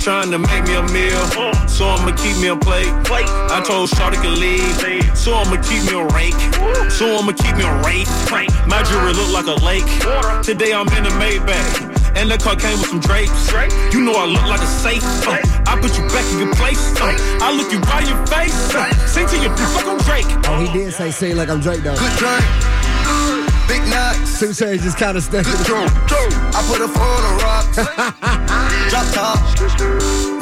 Trying 0.00 0.30
to 0.30 0.38
make 0.38 0.64
me 0.64 0.74
a 0.76 0.82
meal, 0.96 1.20
so 1.68 1.84
I'ma 1.84 2.16
keep 2.16 2.32
me 2.40 2.48
a 2.48 2.56
plate. 2.56 2.88
I 2.88 3.60
told 3.60 3.90
Shawty 3.90 4.16
to 4.22 4.30
leave, 4.32 4.72
so 5.14 5.34
I'ma 5.34 5.60
keep 5.60 5.84
me 5.84 5.92
a 5.92 6.06
rake. 6.16 6.40
So 6.88 7.20
I'ma 7.20 7.32
keep 7.36 7.54
me 7.56 7.64
a 7.68 7.74
rake. 7.84 8.08
My 8.64 8.80
jewelry 8.88 9.12
look 9.12 9.28
like 9.28 9.44
a 9.44 9.60
lake. 9.60 9.84
Today 10.42 10.72
I'm 10.72 10.88
in 10.96 11.04
a 11.04 11.12
Maybach. 11.20 12.00
And 12.16 12.30
the 12.30 12.38
car 12.38 12.56
came 12.56 12.80
with 12.80 12.88
some 12.88 13.00
drapes. 13.00 13.52
You 13.92 14.00
know 14.00 14.14
I 14.16 14.24
look 14.24 14.42
like 14.48 14.60
a 14.60 14.66
safe. 14.66 15.04
Uh, 15.28 15.36
I 15.66 15.78
put 15.80 15.96
you 15.96 16.04
back 16.08 16.24
in 16.32 16.38
your 16.40 16.54
place. 16.54 16.80
Uh, 16.98 17.14
I 17.40 17.52
look 17.52 17.70
you 17.70 17.78
right 17.80 18.02
in 18.02 18.16
your 18.16 18.26
face. 18.26 18.74
Uh, 18.74 18.90
sing 19.06 19.26
to 19.28 19.36
your 19.38 19.54
fuck 19.56 19.86
I'm 19.86 19.98
Drake. 19.98 20.26
Oh, 20.48 20.58
he 20.64 20.72
did 20.72 20.92
say 20.92 21.10
sing 21.10 21.36
like 21.36 21.50
I'm 21.50 21.60
Drake 21.60 21.82
though. 21.82 21.94
Good 21.94 22.16
drink. 22.18 22.79
Big 23.70 23.86
nuts. 23.86 24.42
Two 24.42 24.50
Chainz 24.50 24.82
just 24.82 24.98
kind 24.98 25.14
of 25.14 25.22
stuck. 25.22 25.46
Good. 25.46 25.54
I 25.54 26.58
put 26.66 26.82
a 26.82 26.90
foot 26.90 27.22
on 27.22 27.34
rocks. 27.38 27.78
Drop 28.90 29.06
top. 29.14 29.38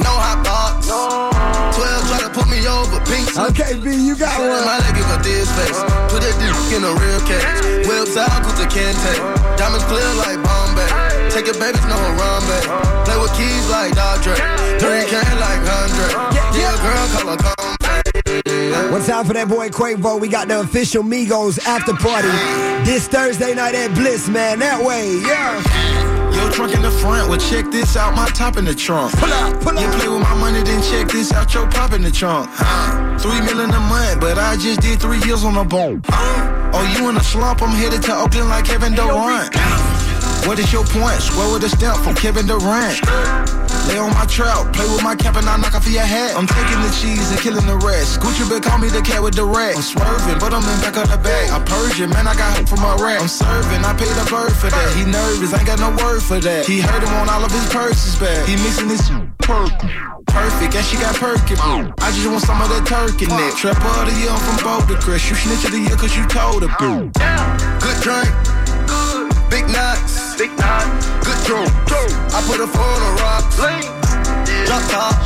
No 0.00 0.16
hot 0.16 0.40
box. 0.40 0.88
12 0.88 2.08
try 2.08 2.24
to 2.24 2.32
put 2.32 2.48
me 2.48 2.64
over. 2.64 2.96
Pink. 3.04 3.28
Okay, 3.52 3.76
B, 3.84 3.92
you 4.00 4.16
got 4.16 4.32
one. 4.40 4.64
my 4.64 4.80
leg, 4.80 4.96
is 4.96 5.04
a 5.12 5.20
this 5.20 5.52
face. 5.60 5.76
Put 6.08 6.24
that 6.24 6.40
dick 6.40 6.56
in 6.72 6.80
a 6.80 6.92
real 6.96 7.20
cage. 7.28 7.84
Whips 7.84 8.16
out, 8.16 8.32
Kuta 8.48 8.64
Kente. 8.64 9.12
Diamonds 9.60 9.84
clear 9.92 10.08
like 10.24 10.40
Bombay. 10.40 10.88
Take 11.28 11.52
your 11.52 11.60
babies, 11.60 11.84
no 11.84 12.00
Harambe. 12.00 12.58
Play 13.04 13.18
with 13.20 13.36
keys 13.36 13.68
like 13.68 13.92
Dodre. 13.92 14.40
Three 14.80 15.04
can 15.04 15.36
like 15.36 15.60
Andre. 15.68 16.08
Yeah, 16.56 16.72
girl, 16.80 17.04
call 17.12 17.28
her 17.28 17.36
come. 17.36 17.67
One 18.46 19.02
time 19.02 19.24
for 19.24 19.32
that 19.34 19.48
boy 19.48 19.68
Quavo. 19.68 20.20
We 20.20 20.28
got 20.28 20.48
the 20.48 20.60
official 20.60 21.02
Migos 21.02 21.58
after 21.66 21.94
party 21.94 22.28
this 22.84 23.08
Thursday 23.08 23.54
night 23.54 23.74
at 23.74 23.94
Bliss, 23.94 24.28
man. 24.28 24.58
That 24.60 24.84
way, 24.84 25.18
yeah. 25.20 25.62
Yo, 26.34 26.50
trunk 26.52 26.74
in 26.74 26.82
the 26.82 26.90
front, 26.90 27.28
well 27.28 27.38
check 27.38 27.70
this 27.70 27.96
out, 27.96 28.14
my 28.14 28.28
top 28.28 28.56
in 28.56 28.64
the 28.64 28.74
trunk. 28.74 29.12
Pull 29.18 29.32
out, 29.32 29.60
pull 29.60 29.74
You 29.74 29.88
play 29.90 30.08
with 30.08 30.22
my 30.22 30.34
money, 30.34 30.62
then 30.62 30.82
check 30.82 31.08
this 31.08 31.32
out, 31.32 31.52
your 31.52 31.68
pop 31.70 31.92
in 31.92 32.02
the 32.02 32.10
trunk. 32.10 32.48
Huh? 32.52 33.18
Three 33.18 33.40
million 33.40 33.70
a 33.70 33.80
month, 33.80 34.20
but 34.20 34.38
I 34.38 34.56
just 34.56 34.80
did 34.80 35.00
three 35.00 35.20
years 35.24 35.44
on 35.44 35.54
the 35.54 35.64
boat. 35.64 36.04
Uh. 36.08 36.70
Oh, 36.74 36.96
you 36.96 37.08
in 37.08 37.16
a 37.16 37.24
slump, 37.24 37.62
I'm 37.62 37.70
headed 37.70 38.02
to 38.04 38.14
Oakland 38.14 38.48
like 38.50 38.66
Kevin 38.66 38.94
Durant. 38.94 39.54
What 40.46 40.58
is 40.58 40.72
your 40.72 40.84
point? 40.84 41.20
Square 41.20 41.52
with 41.54 41.64
a 41.64 41.68
stamp 41.68 42.04
from 42.04 42.14
Kevin 42.14 42.46
Durant. 42.46 43.00
Lay 43.86 43.98
on 43.98 44.10
my 44.14 44.26
trout, 44.26 44.72
play 44.74 44.88
with 44.90 45.02
my 45.02 45.14
cap 45.14 45.36
and 45.36 45.46
I 45.46 45.56
knock 45.56 45.74
off 45.74 45.86
your 45.86 46.02
hat. 46.02 46.34
I'm 46.34 46.46
taking 46.46 46.80
the 46.82 46.90
cheese 46.90 47.30
and 47.30 47.38
killing 47.38 47.66
the 47.66 47.78
rest. 47.78 48.20
Gucci 48.20 48.48
been 48.48 48.60
call 48.60 48.78
me 48.78 48.88
the 48.88 49.02
cat 49.02 49.22
with 49.22 49.34
the 49.34 49.44
rat. 49.44 49.76
I'm 49.76 49.82
swerving, 49.82 50.38
but 50.42 50.52
I'm 50.52 50.66
in 50.66 50.78
back 50.82 50.96
of 50.96 51.08
the 51.08 51.18
bag. 51.18 51.50
I 51.54 51.62
it, 51.62 52.08
man, 52.10 52.26
I 52.26 52.34
got 52.34 52.56
hope 52.58 52.68
from 52.68 52.82
a 52.82 52.96
rat. 52.98 53.20
I'm 53.20 53.28
serving, 53.28 53.84
I 53.84 53.92
paid 53.94 54.12
a 54.16 54.26
bird 54.26 54.52
for 54.52 54.70
that. 54.70 54.88
He 54.96 55.04
nervous, 55.04 55.54
ain't 55.54 55.66
got 55.66 55.78
no 55.78 55.94
word 56.02 56.22
for 56.22 56.40
that. 56.40 56.66
He 56.66 56.80
heard 56.80 57.02
him 57.02 57.14
on 57.14 57.28
all 57.28 57.44
of 57.44 57.52
his 57.52 57.66
purses 57.70 58.18
back. 58.18 58.48
He 58.48 58.56
missing 58.58 58.88
his 58.88 59.02
perfect. 59.38 59.84
Perfect, 60.26 60.74
and 60.74 60.84
she 60.84 60.96
got 60.96 61.14
perky. 61.16 61.54
I 61.56 62.12
just 62.12 62.28
want 62.28 62.42
some 62.42 62.60
of 62.60 62.68
that 62.68 62.84
turkey 62.84 63.26
neck. 63.26 63.54
Trap 63.56 63.80
all 63.84 64.04
the 64.04 64.12
year, 64.20 64.30
I'm 64.30 64.40
from 64.40 64.58
Boulder 64.60 65.00
Crest. 65.00 65.30
You 65.30 65.36
snitch 65.36 65.64
of 65.64 65.72
the 65.72 65.80
year 65.80 65.96
cause 65.96 66.16
you 66.16 66.26
told 66.26 66.62
her. 66.62 66.70
Good 67.80 67.98
drink. 68.02 68.57
Big 69.50 69.64
nuts. 69.68 70.36
Big 70.36 70.52
nuts. 70.58 71.08
Good 71.24 71.40
drunk. 71.48 71.72
I 72.32 72.44
put 72.44 72.60
a 72.60 72.68
phone 72.68 73.00
on 73.00 73.12
rocks. 73.16 73.56
Drop 73.56 74.84
top. 74.92 75.16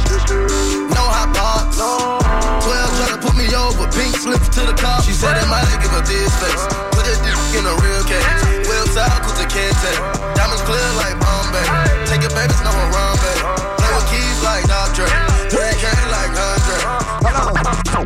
No 0.95 1.03
hot 1.03 1.35
box. 1.35 1.77
12 1.77 2.99
try 2.99 3.09
to 3.11 3.19
put 3.19 3.35
me 3.35 3.51
over. 3.51 3.91
Pink 3.91 4.15
slips 4.15 4.49
to 4.55 4.63
the 4.63 4.75
top. 4.79 5.03
She 5.03 5.13
said 5.13 5.35
it 5.35 5.49
might 5.51 5.67
give 5.83 5.91
her 5.91 6.05
this 6.07 6.31
face. 6.39 6.65
Put 6.95 7.03
that 7.03 7.19
dick 7.27 7.35
in 7.59 7.67
a 7.67 7.75
real 7.83 8.03
case. 8.07 8.27
Wheels 8.71 8.95
out, 8.95 9.19
cause 9.27 9.39
it 9.43 9.51
can't 9.51 9.75
take. 9.83 9.99
Diamonds 10.39 10.63
clear 10.63 10.87
like 11.03 11.19
Bombay. 11.19 11.67
Take 12.07 12.23
your 12.23 12.35
babies, 12.39 12.63
no 12.63 12.71
run, 12.71 13.19
baby. 13.19 13.43
Play 13.83 13.91
with 13.91 14.07
keys 14.07 14.39
like 14.47 14.65
Dr. 14.71 15.11
Drink 15.51 15.75
candy 15.83 16.07
like 16.15 16.31
Andre. 16.31 16.79
Hold 17.27 17.37
on, 17.43 17.55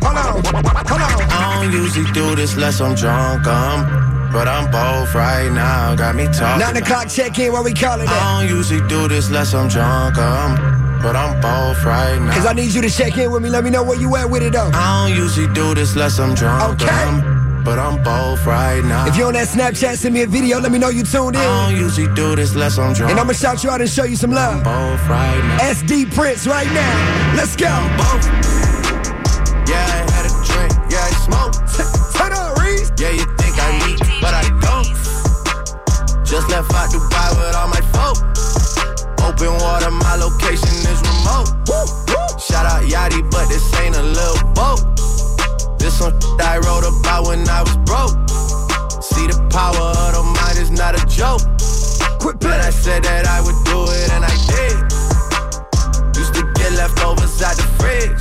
hold 0.01 0.17
on, 0.17 0.41
hold 0.89 1.01
on. 1.05 1.13
I 1.29 1.61
don't 1.61 1.71
usually 1.71 2.09
do 2.11 2.33
this 2.33 2.57
unless 2.57 2.81
I'm 2.81 2.97
drunk, 2.97 3.45
um. 3.45 4.16
But 4.31 4.47
I'm 4.47 4.69
both 4.69 5.15
right 5.15 5.49
now, 5.51 5.95
got 5.95 6.15
me 6.15 6.25
talking. 6.25 6.59
Nine 6.59 6.77
o'clock 6.77 7.07
check 7.09 7.39
in, 7.39 7.51
what 7.51 7.63
we 7.63 7.73
calling 7.73 8.05
that? 8.05 8.21
I 8.21 8.41
don't 8.45 8.55
usually 8.57 8.85
do 8.87 9.07
this 9.07 9.27
unless 9.27 9.53
I'm 9.53 9.67
drunk, 9.67 10.17
um. 10.17 10.55
But 11.01 11.15
I'm 11.15 11.39
both 11.39 11.83
right 11.85 12.19
now. 12.19 12.33
Cause 12.33 12.45
I 12.45 12.53
need 12.53 12.73
you 12.73 12.81
to 12.81 12.89
check 12.89 13.17
in 13.17 13.31
with 13.31 13.43
me. 13.43 13.49
Let 13.49 13.63
me 13.63 13.69
know 13.69 13.83
where 13.83 13.99
you 13.99 14.15
at 14.15 14.29
with 14.29 14.41
it 14.43 14.53
though. 14.53 14.71
I 14.73 15.07
don't 15.09 15.17
usually 15.17 15.51
do 15.53 15.73
this 15.75 15.93
unless 15.93 16.19
I'm 16.19 16.33
drunk, 16.35 16.81
Okay. 16.81 17.03
um. 17.03 17.61
But 17.63 17.79
I'm 17.79 18.01
both 18.01 18.45
right 18.45 18.81
now. 18.83 19.07
If 19.07 19.17
you're 19.17 19.27
on 19.27 19.33
that 19.33 19.47
Snapchat, 19.49 19.97
send 19.97 20.13
me 20.13 20.21
a 20.21 20.27
video. 20.27 20.57
Let 20.59 20.71
me 20.71 20.79
know 20.79 20.87
you 20.89 21.03
tuned 21.03 21.35
in. 21.35 21.41
I 21.41 21.69
don't 21.71 21.79
usually 21.81 22.07
do 22.15 22.33
this 22.35 22.53
unless 22.53 22.77
I'm 22.77 22.93
drunk. 22.93 23.11
And 23.11 23.19
I'ma 23.19 23.33
shout 23.33 23.61
you 23.63 23.69
out 23.69 23.81
and 23.81 23.89
show 23.89 24.05
you 24.05 24.15
some 24.15 24.31
love. 24.31 24.63
both 24.63 25.07
right 25.09 25.37
now. 25.43 25.57
SD 25.73 26.13
Prince 26.15 26.47
right 26.47 26.71
now. 26.71 27.33
Let's 27.35 27.57
go. 27.57 27.67
Both. 27.97 28.23
Yeah, 29.67 29.83
I 29.83 30.11
had 30.11 30.25
a 30.25 30.33
drink. 30.47 30.71
Yeah, 30.91 31.03
I 31.03 31.11
smoke. 31.27 31.66
Just 36.27 36.49
left 36.49 36.73
out 36.75 36.89
Dubai 36.91 37.29
with 37.39 37.55
all 37.55 37.69
my 37.71 37.79
folk. 37.95 38.19
Open 39.23 39.47
water, 39.63 39.89
my 39.89 40.15
location 40.19 40.75
is 40.83 40.99
remote. 41.07 41.47
Shout 42.35 42.67
out 42.67 42.83
Yachty, 42.83 43.23
but 43.31 43.47
this 43.47 43.63
ain't 43.79 43.95
a 43.95 44.03
little 44.03 44.43
boat. 44.51 44.83
This 45.79 46.01
one 46.01 46.11
I 46.43 46.59
wrote 46.67 46.83
about 46.83 47.27
when 47.27 47.47
I 47.47 47.63
was 47.63 47.77
broke. 47.87 48.11
See 48.99 49.25
the 49.25 49.39
power 49.55 49.95
of 50.03 50.19
the 50.19 50.23
mind 50.35 50.59
is 50.59 50.69
not 50.69 50.99
a 50.99 51.05
joke. 51.07 51.39
Quit 52.19 52.41
But 52.41 52.59
I 52.59 52.71
said 52.71 53.03
that 53.03 53.25
I 53.25 53.39
would 53.39 53.55
do 53.63 53.87
it 53.87 54.11
and 54.11 54.25
I 54.27 54.35
did. 54.51 54.75
Used 56.19 56.35
to 56.35 56.43
get 56.59 56.73
leftovers 56.75 57.41
out 57.41 57.55
the 57.55 57.63
fridge. 57.79 58.19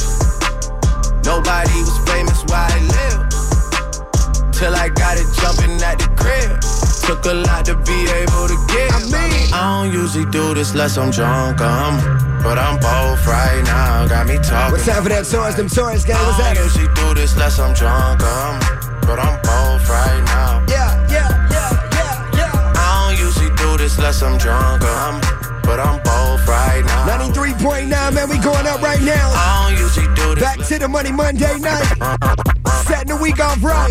Nobody 1.27 1.75
was 1.83 1.99
famous 2.07 2.38
where 2.47 2.71
I 2.71 2.79
live. 2.87 4.55
Till 4.55 4.77
I 4.77 4.90
got 4.90 5.19
it 5.19 5.27
jumping 5.42 5.83
at 5.83 5.99
the 5.99 6.07
crib. 6.14 6.75
Took 7.07 7.25
a 7.27 7.35
lot 7.35 7.64
to 7.66 7.77
be 7.77 7.99
able 8.11 8.49
to 8.49 8.57
get. 8.66 8.92
I 8.92 8.99
mean- 9.07 9.55
I 9.55 9.85
don't 9.85 9.92
usually 9.92 10.25
do 10.27 10.55
this 10.55 10.73
unless 10.73 10.97
I'm 10.99 11.11
drunk, 11.11 11.61
um. 11.61 11.99
But 12.42 12.59
I'm 12.59 12.79
both 12.79 13.25
right 13.27 13.62
now, 13.64 14.07
got 14.09 14.27
me 14.27 14.37
talking. 14.38 14.73
What's 14.73 14.87
time 14.87 15.03
for 15.05 15.09
that 15.09 15.25
Taurus? 15.25 15.55
Them 15.55 15.69
Taurus 15.69 16.05
gang, 16.05 16.16
what's 16.27 16.38
I 16.40 16.42
that? 16.42 16.55
don't 16.57 16.64
usually 16.64 16.88
do 16.95 17.14
this 17.14 17.33
unless 17.35 17.59
I'm 17.61 17.75
drunk, 17.75 18.23
um. 18.23 18.59
But 19.03 19.19
I'm 19.21 19.38
both 19.42 19.88
right 19.88 20.23
now. 20.27 20.64
Yeah, 20.69 20.90
yeah, 21.09 21.31
yeah, 21.51 21.71
yeah, 21.95 22.38
yeah. 22.38 22.73
I 22.77 23.09
don't 23.14 23.19
usually 23.25 23.55
do 23.57 23.77
this 23.77 23.97
unless 23.99 24.21
I'm 24.23 24.37
drunk, 24.38 24.83
um. 24.83 25.21
But 25.62 25.79
I'm 25.81 25.99
both 26.03 26.47
right 26.47 26.85
now. 26.85 27.07
93.9, 27.19 28.14
man, 28.14 28.29
we 28.29 28.38
going 28.38 28.66
up 28.66 28.83
right 28.83 29.03
now. 29.03 29.31
I 29.35 29.71
don't 29.71 29.79
usually 29.81 30.07
do 30.14 30.35
this. 30.35 30.42
Back 30.45 30.59
to 30.59 30.79
the 30.79 30.88
money 30.88 31.11
Monday 31.12 31.59
night. 31.59 31.87
Setting 32.87 33.09
the 33.09 33.19
week 33.21 33.40
off 33.40 33.62
right. 33.62 33.90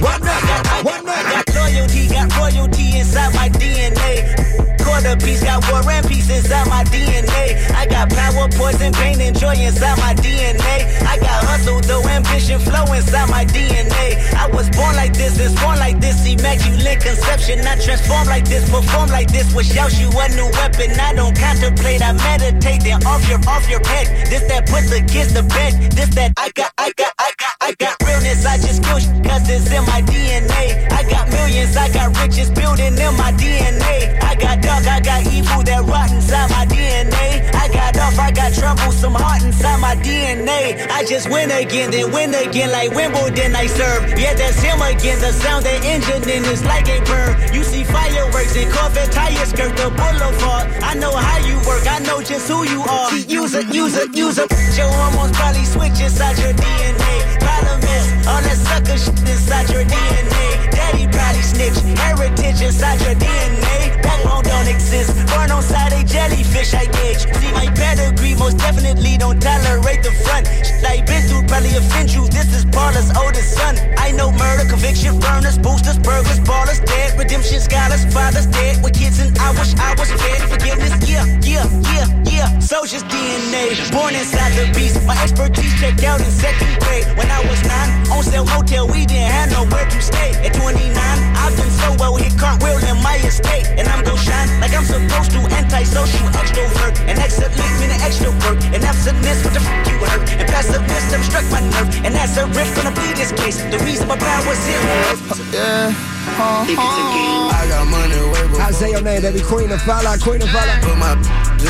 What 0.00 0.20
night? 0.22 0.84
What 0.84 0.95
loyalty, 1.76 2.08
got 2.08 2.34
royalty 2.36 2.98
inside 2.98 3.34
my 3.34 3.48
DNA. 3.48 4.24
Quarter 4.82 5.16
piece, 5.16 5.42
got 5.42 5.60
war 5.70 5.82
and 5.90 6.06
peace 6.06 6.30
inside 6.30 6.68
my 6.68 6.84
DNA. 6.84 7.58
I 7.74 7.86
got 7.86 8.08
power, 8.10 8.48
poison, 8.48 8.92
pain, 8.92 9.20
and 9.20 9.36
joy 9.36 9.54
inside 9.54 9.98
my 9.98 10.14
DNA. 10.14 10.86
I 11.04 11.18
got 11.18 11.44
hustle, 11.44 11.80
though 11.80 12.06
ambition, 12.08 12.60
flow 12.60 12.84
inside 12.92 13.28
my 13.28 13.44
DNA. 13.44 14.16
I 14.34 14.46
was 14.48 14.70
born 14.70 14.94
like 14.96 15.12
this, 15.12 15.38
and 15.40 15.54
born 15.60 15.78
like 15.78 16.00
this, 16.00 16.24
immaculate 16.24 17.00
conception. 17.00 17.60
I 17.66 17.76
transform 17.76 18.26
like 18.28 18.44
this, 18.44 18.68
perform 18.70 19.10
like 19.10 19.28
this, 19.28 19.52
yells 19.74 19.98
you 19.98 20.08
a 20.08 20.28
new 20.38 20.48
weapon. 20.52 20.92
I 20.98 21.12
don't 21.14 21.36
contemplate, 21.36 22.00
I 22.02 22.12
meditate, 22.12 22.84
then 22.84 23.04
off 23.04 23.28
your 23.28 23.40
off 23.48 23.68
your 23.68 23.84
head. 23.86 24.06
This 24.30 24.46
that 24.48 24.66
put 24.66 24.86
the 24.88 25.02
kids 25.04 25.32
to 25.34 25.42
bed. 25.42 25.92
This 25.92 26.14
that 26.14 26.32
I 26.36 26.50
got, 26.54 26.72
I 26.78 26.92
got, 26.96 27.12
I 27.18 27.32
got, 27.36 27.54
I 27.60 27.72
got 27.74 27.96
realness. 28.06 28.46
I 28.46 28.56
just 28.56 28.82
kill 28.84 29.02
cause 29.26 29.48
it's 29.50 29.70
in 29.72 29.84
my 29.84 30.00
DNA. 30.02 30.86
I 30.92 31.02
millions, 31.56 31.76
I 31.76 31.88
got 31.88 32.16
riches 32.20 32.50
building 32.50 32.94
in 32.98 33.14
my 33.16 33.32
DNA. 33.32 34.20
I 34.22 34.34
got 34.34 34.62
dark, 34.62 34.86
I 34.86 35.00
got 35.00 35.26
evil 35.32 35.62
that 35.64 35.82
rot 35.84 36.10
inside 36.12 36.50
my 36.50 36.66
DNA. 36.66 37.48
I 37.54 37.68
got 37.68 37.96
off, 37.98 38.18
I 38.18 38.30
got 38.30 38.52
trouble, 38.52 38.92
some 38.92 39.14
heart 39.14 39.42
inside 39.42 39.80
my 39.80 39.96
DNA. 39.96 40.86
I 40.90 41.04
just 41.04 41.30
win 41.30 41.50
again, 41.50 41.90
then 41.90 42.12
win 42.12 42.34
again 42.34 42.70
like 42.72 42.90
Wimbledon 42.92 43.56
I 43.56 43.66
serve. 43.66 44.18
Yeah, 44.18 44.34
that's 44.34 44.60
him 44.60 44.80
again. 44.82 45.18
The 45.20 45.32
sound 45.32 45.64
that 45.64 45.84
engine 45.84 46.28
in 46.28 46.44
is 46.44 46.64
like 46.64 46.88
a 46.88 47.00
bird. 47.04 47.54
You 47.54 47.62
see 47.64 47.84
fireworks 47.84 48.56
and 48.56 48.70
Corvette 48.72 49.12
tires 49.12 49.50
skirt 49.50 49.76
the 49.76 49.88
boulevard. 49.90 50.66
I 50.82 50.94
know 50.94 51.14
how 51.14 51.38
you 51.46 51.56
work, 51.66 51.86
I 51.88 51.98
know 52.00 52.22
just 52.22 52.48
who 52.48 52.64
you 52.64 52.82
are. 52.82 53.12
Use 53.16 53.54
it, 53.54 53.72
use 53.72 53.96
it, 53.96 54.14
use 54.14 54.38
it. 54.38 54.50
Your 54.76 54.90
hormones 54.90 55.36
probably 55.36 55.64
switch 55.64 56.00
inside 56.00 56.38
your 56.38 56.52
DNA. 56.52 57.14
Problem 57.40 57.80
is, 57.80 58.04
all 58.26 58.42
that 58.42 58.58
sucker 58.58 58.98
shit 58.98 59.20
inside 59.28 59.70
your 59.70 59.84
DNA. 59.84 60.15
Daddy 61.66 61.96
heritage 61.96 62.62
inside 62.62 63.00
your 63.00 63.14
DNA. 63.16 63.55
Jellyfish 66.66 66.74
I 66.74 66.86
gauge. 66.86 67.22
See 67.40 67.52
my 67.52 67.66
pedigree, 67.74 68.34
most 68.34 68.58
definitely 68.58 69.16
don't 69.16 69.40
tolerate 69.40 70.02
the 70.02 70.12
front. 70.24 70.48
I 70.86 71.02
been 71.04 71.22
through 71.28 71.46
probably 71.46 71.76
offend 71.76 72.12
you. 72.12 72.26
This 72.28 72.54
is 72.54 72.64
Paula's 72.64 73.10
oldest 73.16 73.54
son. 73.54 73.76
I 73.98 74.12
know 74.12 74.30
murder, 74.32 74.68
conviction, 74.68 75.18
burners, 75.18 75.58
boosters, 75.58 75.98
burglars, 75.98 76.40
ballers, 76.40 76.84
dead, 76.84 77.18
redemption, 77.18 77.60
scholars, 77.60 78.04
fathers 78.12 78.46
dead 78.46 78.82
with 78.82 78.94
kids, 78.94 79.18
and 79.18 79.36
I 79.38 79.50
wish 79.52 79.74
I 79.76 79.94
was 79.98 80.10
fed. 80.10 80.40
Forgiveness, 80.48 80.94
yeah, 81.08 81.24
yeah, 81.42 81.66
yeah, 81.92 82.06
yeah. 82.24 82.58
Soldier's 82.60 83.02
DNA, 83.04 83.74
born 83.92 84.14
inside 84.14 84.52
the 84.54 84.72
beast. 84.74 85.02
My 85.06 85.16
expertise 85.22 85.74
checked 85.80 86.04
out 86.04 86.20
in 86.20 86.30
second 86.30 86.78
grade 86.80 87.06
when 87.18 87.30
I 87.30 87.40
was 87.48 87.60
nine. 87.64 87.90
On 88.10 88.22
sale 88.22 88.46
motel, 88.46 88.86
we 88.88 89.06
didn't 89.06 89.30
have 89.30 89.50
nowhere 89.50 89.86
to 89.88 90.00
stay. 90.00 90.32
At 90.46 90.54
29, 90.54 90.94
I've 90.96 91.56
been 91.56 91.70
so 91.82 91.94
well 91.98 92.16
hit 92.16 92.38
cartwheel 92.38 92.78
in 92.78 93.02
my 93.02 93.16
estate, 93.26 93.66
and 93.78 93.88
I'm 93.88 94.04
gon' 94.04 94.16
shine 94.16 94.48
like 94.60 94.72
I'm 94.72 94.84
supposed 94.84 95.30
to. 95.32 95.40
Antisocial 95.56 96.15
gonna 103.46 103.62
be 103.62 103.62
this 103.62 103.62
case. 103.62 103.70
The 103.70 103.84
reason 103.84 104.08
my 104.08 104.16
power's 104.16 104.66
here. 104.66 104.80
Yeah. 105.52 105.90
If 105.90 106.70
it's. 106.70 106.78
Uh-huh. 106.78 107.54
I 107.54 107.68
got 107.68 107.86
money 107.86 108.18
way 108.32 108.42
before. 108.48 108.60
How's 108.60 108.76
say 108.76 108.90
your 108.90 109.02
name, 109.02 109.22
baby? 109.22 109.40
Queen 109.40 109.70
of 109.70 109.80
Fala, 109.82 110.18
Queen 110.18 110.42
of 110.42 110.50
Fala. 110.50 110.78
Put 110.82 110.98
my 110.98 111.14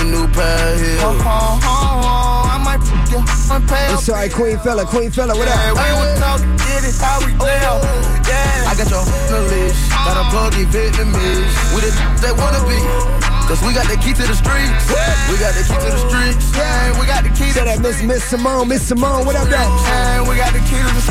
in 0.01 0.11
new 0.11 0.27
pair 0.29 0.75
of 0.75 0.81
heels. 0.81 1.21
Uh-huh. 1.21 2.51
I 2.51 2.59
might 2.65 2.83
you 3.13 3.21
my 3.49 3.61
pay 3.69 3.87
I'm 3.93 3.99
sorry, 3.99 4.29
Queen 4.29 4.59
Fella, 4.59 4.85
Queen 4.87 5.11
Fella, 5.11 5.37
what 5.37 5.47
Yeah, 5.47 5.73
up? 5.73 5.77
we 5.77 5.93
was 6.01 6.19
talking, 6.19 6.57
get 6.57 6.85
it 6.85 6.97
how 6.99 7.21
we 7.25 7.33
oh, 7.39 7.45
live. 7.45 8.27
Yeah. 8.27 8.71
I 8.71 8.75
got 8.75 8.91
your 8.91 9.01
on 9.01 9.07
the 9.07 9.41
list. 9.53 9.91
Got 9.91 10.17
a 10.17 10.25
plug 10.31 10.55
in 10.55 10.67
Vietnamese. 10.67 11.55
We 11.75 11.81
the 11.85 11.93
they 12.21 12.33
wanna 12.33 12.61
be. 12.67 13.26
Cause 13.47 13.63
we 13.63 13.73
got 13.73 13.87
the 13.87 13.97
key 13.97 14.13
to 14.13 14.27
the 14.27 14.35
streets. 14.35 14.91
We 15.31 15.39
got 15.39 15.55
the 15.55 15.63
key 15.63 15.79
to 15.79 15.91
the 15.95 16.03
streets. 16.11 16.51
Yeah, 16.51 16.99
we 16.99 17.07
got 17.07 17.23
the 17.23 17.31
key 17.31 17.53
to 17.55 17.63
that 17.63 17.79
Miss 17.79 18.03
Miss 18.03 18.25
Simone, 18.25 18.67
Miss 18.67 18.83
Simone, 18.83 19.25
what 19.25 19.37
up, 19.37 19.47
though? 19.47 19.71
Hey, 19.87 20.19
we 20.27 20.35
got 20.35 20.53
the 20.53 20.59
key 20.67 20.83
to 20.83 20.91
the 20.91 21.03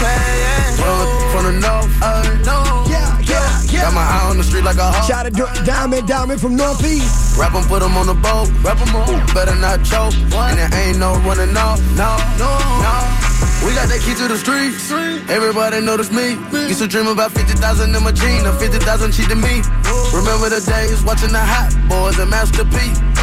cash. 0.00 0.80
From 1.32 1.44
the 1.44 1.52
north, 1.60 1.92
uh, 2.00 2.24
no. 2.48 2.88
Yeah, 2.88 3.20
yeah, 3.20 3.60
yeah. 3.68 3.82
Got 3.82 3.92
my 3.92 4.00
eye 4.00 4.26
on 4.30 4.38
the 4.38 4.44
street 4.44 4.64
like 4.64 4.76
a 4.76 4.88
hawk. 4.88 5.04
Shout 5.04 5.26
out 5.26 5.36
to 5.36 5.64
Diamond, 5.64 6.08
Diamond 6.08 6.40
from 6.40 6.56
Northeast. 6.56 7.36
Rap 7.36 7.54
'em, 7.54 7.64
put 7.68 7.82
'em 7.82 7.94
on 7.96 8.06
the 8.06 8.14
boat. 8.14 8.48
Rap 8.64 8.80
'em 8.80 8.96
on. 8.96 9.26
Better 9.34 9.54
not 9.56 9.84
choke. 9.84 10.14
And 10.32 10.58
there 10.58 10.72
ain't 10.72 10.98
no 10.98 11.12
running 11.28 11.54
off. 11.58 11.78
No, 11.92 12.16
no, 12.40 12.56
no. 12.80 13.31
We 13.62 13.74
got 13.78 13.88
that 13.88 14.00
key 14.02 14.14
to 14.18 14.26
the 14.26 14.38
streets. 14.38 14.90
Everybody 15.30 15.80
notice 15.80 16.10
me. 16.10 16.34
Used 16.66 16.82
to 16.82 16.88
dream 16.88 17.06
about 17.06 17.30
50,000 17.30 17.94
in 17.94 18.02
my 18.02 18.12
jeans. 18.12 18.42
Now 18.42 18.58
50,000 18.58 19.12
cheating 19.12 19.40
me. 19.40 19.62
Remember 20.10 20.50
the 20.50 20.60
days 20.60 21.02
watching 21.02 21.30
the 21.30 21.40
hot 21.40 21.70
boys 21.88 22.18
and 22.18 22.30
Master 22.30 22.64
P. 22.66 22.76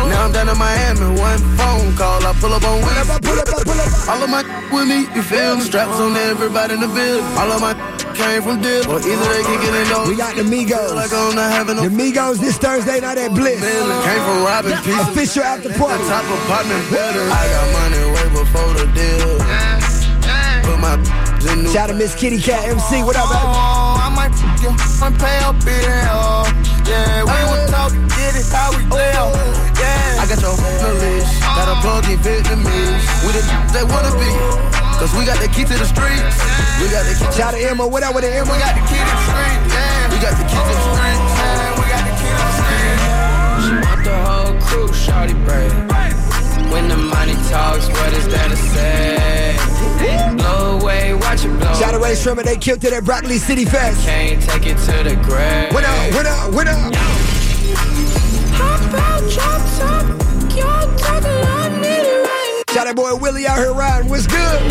Now 0.08 0.25
I'm 0.25 0.32
down 0.32 0.47
in 0.47 0.58
Miami. 0.58 1.19
One 1.19 1.39
phone 1.60 1.95
call. 1.95 2.23
I 2.23 2.32
pull 2.39 2.54
up 2.54 2.63
on 2.63 2.80
Pull 2.80 2.95
up, 2.95 3.21
pull 3.21 3.39
up, 3.39 3.47
pull 3.67 3.80
up. 3.80 4.10
All 4.10 4.23
of 4.23 4.30
my 4.30 4.41
with 4.71 4.88
me, 4.88 5.12
you 5.13 5.23
feel 5.23 5.58
me? 5.58 5.62
Straps 5.62 5.99
on 5.99 6.15
everybody 6.15 6.73
in 6.75 6.82
the 6.82 6.88
building. 6.88 7.25
All 7.36 7.52
of 7.52 7.60
my 7.60 7.73
came 8.15 8.41
from 8.41 8.62
deal. 8.62 8.84
Or 8.91 8.99
either 8.99 9.28
they 9.32 9.43
can 9.43 9.58
get 9.63 9.73
it 9.75 10.08
We 10.08 10.15
got 10.15 10.36
the 10.36 10.43
Migos. 10.43 10.95
Like 10.95 11.12
I'm 11.12 11.36
not 11.36 11.52
having 11.52 11.75
no 11.78 11.84
The 11.88 11.93
Migos 11.93 12.39
this 12.39 12.58
Thursday 12.58 12.99
night 12.99 13.17
at 13.17 13.32
Bliss. 13.32 13.60
Came 13.60 14.23
from 14.28 14.39
robbing 14.43 14.80
pieces. 14.84 15.08
Official 15.08 15.43
after 15.43 15.71
party. 15.80 16.04
The 16.04 16.10
top 16.10 16.25
apartment 16.25 16.84
building. 16.91 17.28
I 17.28 17.43
got 17.54 17.67
money 17.80 18.04
way 18.15 18.28
before 18.39 18.71
the 18.80 18.86
deal. 18.95 19.38
Shout 21.49 21.75
out 21.75 21.88
to 21.88 21.93
Miss 21.97 22.13
Kitty 22.13 22.38
Cat 22.38 22.62
MC. 22.69 23.01
What 23.01 23.17
up, 23.17 23.25
baby? 23.25 23.41
Oh, 23.41 23.97
I 23.97 24.13
might 24.13 24.29
you 24.62 24.69
might 25.01 25.17
pay 25.17 25.41
up 25.41 25.57
in 25.65 25.81
hell. 26.05 26.45
Yeah, 26.85 27.25
we 27.25 27.38
were 27.49 27.65
talking, 27.73 28.05
get 28.13 28.38
it 28.38 28.45
how 28.53 28.69
we 28.69 28.85
live. 28.85 29.33
Yeah, 29.81 30.21
I 30.21 30.29
got 30.29 30.38
your 30.45 30.53
the 30.53 30.93
list. 31.01 31.41
Got 31.41 31.73
a 31.73 31.75
plug 31.81 32.05
in 32.05 32.21
Vietnamese. 32.21 33.01
We 33.25 33.33
the 33.33 33.41
they 33.73 33.81
wanna 33.81 34.13
be. 34.21 34.29
Cause 35.01 35.09
we 35.17 35.25
got 35.25 35.41
the 35.41 35.49
key 35.49 35.65
to 35.65 35.73
the 35.73 35.89
streets. 35.89 36.38
We 36.77 36.85
got 36.93 37.09
the 37.09 37.17
key 37.17 37.25
to 37.25 37.33
Shout 37.33 37.57
out 37.57 37.57
to 37.57 37.65
Emma. 37.65 37.88
What 37.88 38.03
up 38.05 38.13
with 38.13 38.25
the 38.25 38.29
Emma? 38.29 38.53
We 38.53 38.62
got 38.62 38.77
the 38.77 38.85
key 38.85 39.01
to 39.01 39.09
the 39.09 39.17
streets. 39.25 39.73
Yeah, 39.73 40.13
we 40.13 40.17
got 40.21 40.33
the 40.38 40.45
key 40.45 40.53
to 40.53 40.69
the 40.69 40.85
streets. 40.85 41.33
Yeah, 41.33 41.81
we 41.81 41.85
got 41.89 42.03
the 42.05 42.13
key 42.13 42.29
to 42.29 42.45
the 42.45 42.53
streets. 42.62 43.05
She 43.65 43.73
want 43.89 44.01
the 44.05 44.17
whole 44.21 44.53
crew, 44.69 44.88
shawty 44.93 45.33
braid. 45.49 45.98
When 46.71 46.88
the 46.88 46.97
money 46.97 47.34
talks, 47.49 47.88
what 47.88 48.13
is 48.13 48.27
there 48.27 48.49
to 48.49 48.55
say? 48.55 49.58
Blow 50.38 50.79
away, 50.79 51.13
watch 51.13 51.43
it 51.43 51.49
blow. 51.60 51.73
Shout 51.73 51.93
out 51.93 51.97
to 51.97 51.99
Ray 51.99 52.15
Sherman. 52.15 52.45
They 52.45 52.58
killed 52.58 52.84
it 52.84 52.93
at 52.93 53.03
Broccoli 53.03 53.38
City 53.38 53.65
Fest. 53.65 54.05
Can't 54.05 54.41
take 54.41 54.65
it 54.65 54.77
to 54.77 55.03
the 55.03 55.15
grave. 55.23 55.73
What 55.73 55.84
up, 55.84 56.13
what 56.13 56.25
up, 56.25 56.53
what 56.53 56.67
up? 56.67 56.93
Hop 58.55 58.93
out, 58.93 59.21
drop 59.29 59.62
top, 59.77 60.05
y'all 60.55 60.97
talking, 60.97 61.29
I 61.29 61.69
need 61.82 62.05
it 62.05 62.23
right. 62.25 62.63
Shout 62.71 62.88
out 62.88 62.95
boy 62.95 63.15
Willie 63.15 63.47
out 63.47 63.58
here 63.58 63.73
riding. 63.73 64.10
What's 64.10 64.27
good? 64.27 64.62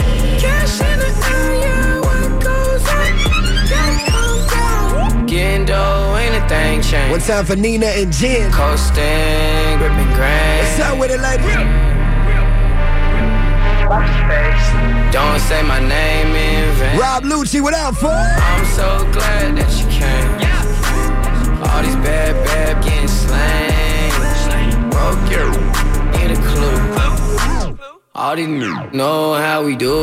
Cash 0.41 0.81
in 0.81 0.99
the 0.99 1.11
area, 1.35 2.01
what 2.01 2.43
goes 2.43 2.83
up, 2.83 3.15
gotta 3.69 4.11
come 4.11 4.47
down. 4.49 5.27
Getting 5.27 5.67
dough, 5.67 6.08
anything 6.39 6.83
change. 6.83 7.11
One 7.11 7.21
time 7.21 7.45
for 7.45 7.57
Nina 7.57 7.87
and 7.87 8.13
Jen. 8.13 8.51
Coasting, 8.53 9.79
gripping 9.79 10.13
grain. 10.15 10.59
What's 10.59 10.81
up 10.81 10.99
with 10.99 11.11
it, 11.11 11.21
lady? 11.21 11.43
Don't 15.11 15.41
say 15.41 15.63
my 15.63 15.81
name 15.81 16.35
in 16.37 16.75
vain. 16.77 16.99
Rob 16.99 17.25
Lucci, 17.25 17.61
what 17.61 17.75
up, 17.75 17.95
for? 17.97 18.09
I'm 18.09 18.65
so 18.67 19.11
glad 19.13 19.57
that 19.57 19.71
you 19.81 19.87
came. 19.89 20.41
Yeah. 20.41 21.73
All 21.73 21.83
these 21.83 21.97
bad, 21.97 22.35
bad 22.45 22.85
getting 22.85 23.09
slain. 23.09 24.13
Broke 24.91 25.31
your 25.31 25.51
need 26.13 26.37
a 26.37 26.41
clue. 26.43 26.79
All 28.15 28.37
these 28.37 28.47
n- 28.49 28.91
know 28.93 29.35
how 29.35 29.65
we 29.65 29.77
do. 29.77 29.95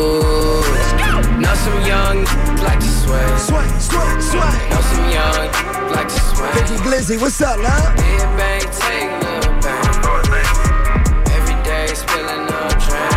Know 1.39 1.54
some 1.54 1.86
young 1.86 2.24
like 2.63 2.80
to 2.80 2.88
sway. 2.88 3.38
Sway, 3.38 3.67
sway, 3.80 4.21
sway. 4.21 4.69
Know 4.69 4.82
some 4.82 5.10
young 5.12 5.74
like 5.91 6.08
to 6.10 6.19
sway. 6.19 6.52
Vicky 6.54 6.76
Glizzy, 6.84 7.19
what's 7.19 7.41
up, 7.41 7.58
love? 7.60 7.95
Big 7.95 8.19
bang, 8.38 8.62
take 8.62 9.10
bang. 9.62 9.86
Every 11.32 11.58
day 11.63 11.88
spilling 11.93 12.48
up 12.50 12.71
drain. 12.84 13.12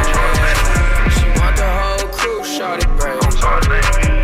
She 1.16 1.26
want 1.38 1.56
the 1.56 1.68
whole 1.68 2.08
crew, 2.12 2.44
shorty 2.44 2.86
break. 2.98 3.20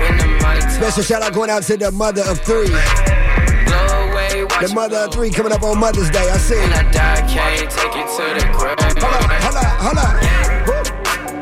When 0.01 0.17
the 0.19 0.27
money 0.43 0.61
Special 0.71 1.03
shout 1.03 1.23
out 1.23 1.33
going 1.33 1.51
out 1.51 1.63
to 1.65 1.77
the 1.77 1.91
mother 1.93 2.23
of 2.23 2.41
three. 2.41 2.69
away, 2.69 4.45
The 4.61 4.73
mother 4.75 4.99
of 4.99 5.13
three 5.13 5.31
coming 5.31 5.53
up 5.53 5.63
on 5.63 5.79
Mother's 5.79 6.11
Day. 6.11 6.29
I 6.31 6.37
see. 6.39 6.57
When 6.57 6.73
I 6.73 6.83
die, 6.91 7.23
can't 7.29 7.71
take 7.71 7.97
it 7.97 8.09
to 8.17 8.35
the 8.35 8.47
grave. 8.53 8.77
Hold 9.03 9.57
up, 9.57 9.81
hold 9.81 9.99
up. 9.99 10.15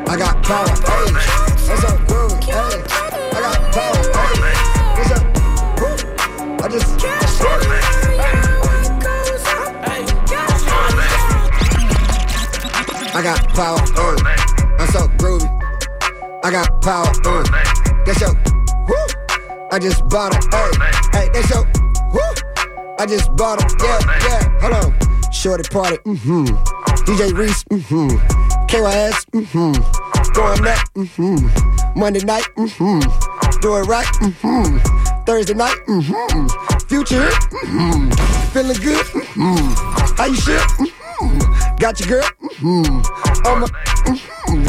I 0.08 0.16
got 0.16 0.42
power. 0.42 0.68
Hey, 0.68 1.12
what's 1.70 1.84
up, 1.84 2.01
Woo. 6.72 6.78
I. 13.14 13.20
Got 13.22 13.46
power. 13.50 13.78
Uh, 13.94 14.16
I'm 14.78 14.88
so 14.88 15.06
groovy. 15.18 15.48
I 16.42 16.50
got 16.50 16.80
power. 16.80 17.12
Uh, 17.26 17.44
that's 18.06 18.20
your. 18.22 18.32
Woo. 18.88 18.96
I 19.70 19.78
just 19.78 20.08
bought 20.08 20.34
it. 20.34 20.44
Hey, 20.50 20.70
hey, 21.12 21.28
that's 21.34 21.50
your. 21.50 21.64
Woo. 22.14 22.22
I 22.98 23.04
just 23.06 23.36
bought 23.36 23.62
it. 23.62 23.70
Yeah, 23.82 24.00
yeah. 24.26 24.60
Hold 24.60 24.94
on. 24.94 25.30
Shorty 25.30 25.68
party. 25.68 25.98
Mm-hmm. 25.98 26.46
DJ 27.04 27.36
Reese. 27.36 27.64
Mm-hmm. 27.64 28.16
KYS. 28.68 29.26
Mm-hmm. 29.32 30.32
Going 30.32 30.66
up. 30.66 30.78
Mm-hmm. 30.94 32.00
Monday 32.00 32.24
night. 32.24 32.46
Mm-hmm. 32.56 33.60
Do 33.60 33.76
it 33.76 33.82
right. 33.82 34.06
Mm-hmm. 34.06 35.01
Thursday 35.32 35.54
night. 35.54 35.78
Mm-hmm. 35.86 36.46
Future. 36.88 37.24
Mm-hmm. 37.24 38.10
Feeling 38.52 38.76
good. 38.76 39.06
Mm-hmm. 39.32 40.14
How 40.18 40.26
you 40.26 40.36
shit? 40.36 40.60
Mm-hmm. 40.60 41.76
Got 41.76 41.98
your 42.00 42.08
girl. 42.10 42.28
Mm-hmm. 42.60 43.00
Oh 43.46 43.56
my. 43.56 43.66
Mm-hmm. 44.12 44.68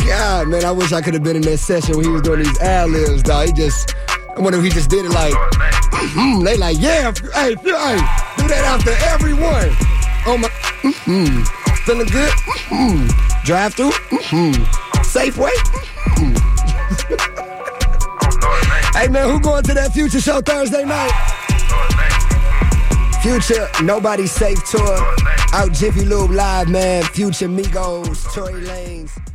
God, 0.08 0.48
man, 0.48 0.64
I 0.64 0.70
wish 0.70 0.92
I 0.92 1.02
could 1.02 1.12
have 1.12 1.22
been 1.22 1.36
in 1.36 1.42
that 1.42 1.58
session 1.58 1.96
when 1.96 2.06
he 2.06 2.10
was 2.10 2.22
doing 2.22 2.38
these 2.38 2.58
ad 2.60 2.88
libs, 2.88 3.22
dog. 3.22 3.48
He 3.48 3.52
just, 3.52 3.94
I 4.34 4.40
wonder 4.40 4.56
if 4.56 4.64
he 4.64 4.70
just 4.70 4.88
did 4.88 5.04
it 5.04 5.10
like, 5.10 5.34
mm, 5.34 6.42
they 6.42 6.56
like, 6.56 6.78
yeah, 6.80 7.12
hey, 7.34 7.54
hey, 7.54 7.98
do 8.38 8.48
that 8.48 8.64
after 8.64 8.92
everyone. 9.12 9.76
Oh 10.26 10.36
my, 10.36 10.50
mm, 11.10 11.46
feeling 11.84 12.06
good, 12.06 12.30
mm, 12.70 13.44
drive 13.44 13.74
through, 13.74 13.90
mm, 13.90 14.54
Safeway. 15.02 15.50
Mm. 16.18 16.38
hey 18.94 19.08
man, 19.08 19.28
who 19.28 19.40
going 19.40 19.64
to 19.64 19.74
that 19.74 19.92
Future 19.92 20.20
Show 20.20 20.40
Thursday 20.40 20.84
night? 20.84 21.10
Future 23.22 23.68
Nobody 23.82 24.26
Safe 24.26 24.62
Tour 24.70 24.96
out 25.52 25.72
Jiffy 25.72 26.04
Lube 26.04 26.30
Live, 26.30 26.68
man. 26.68 27.02
Future 27.02 27.48
Migos, 27.48 28.32
Tory 28.32 28.64
and 28.64 29.29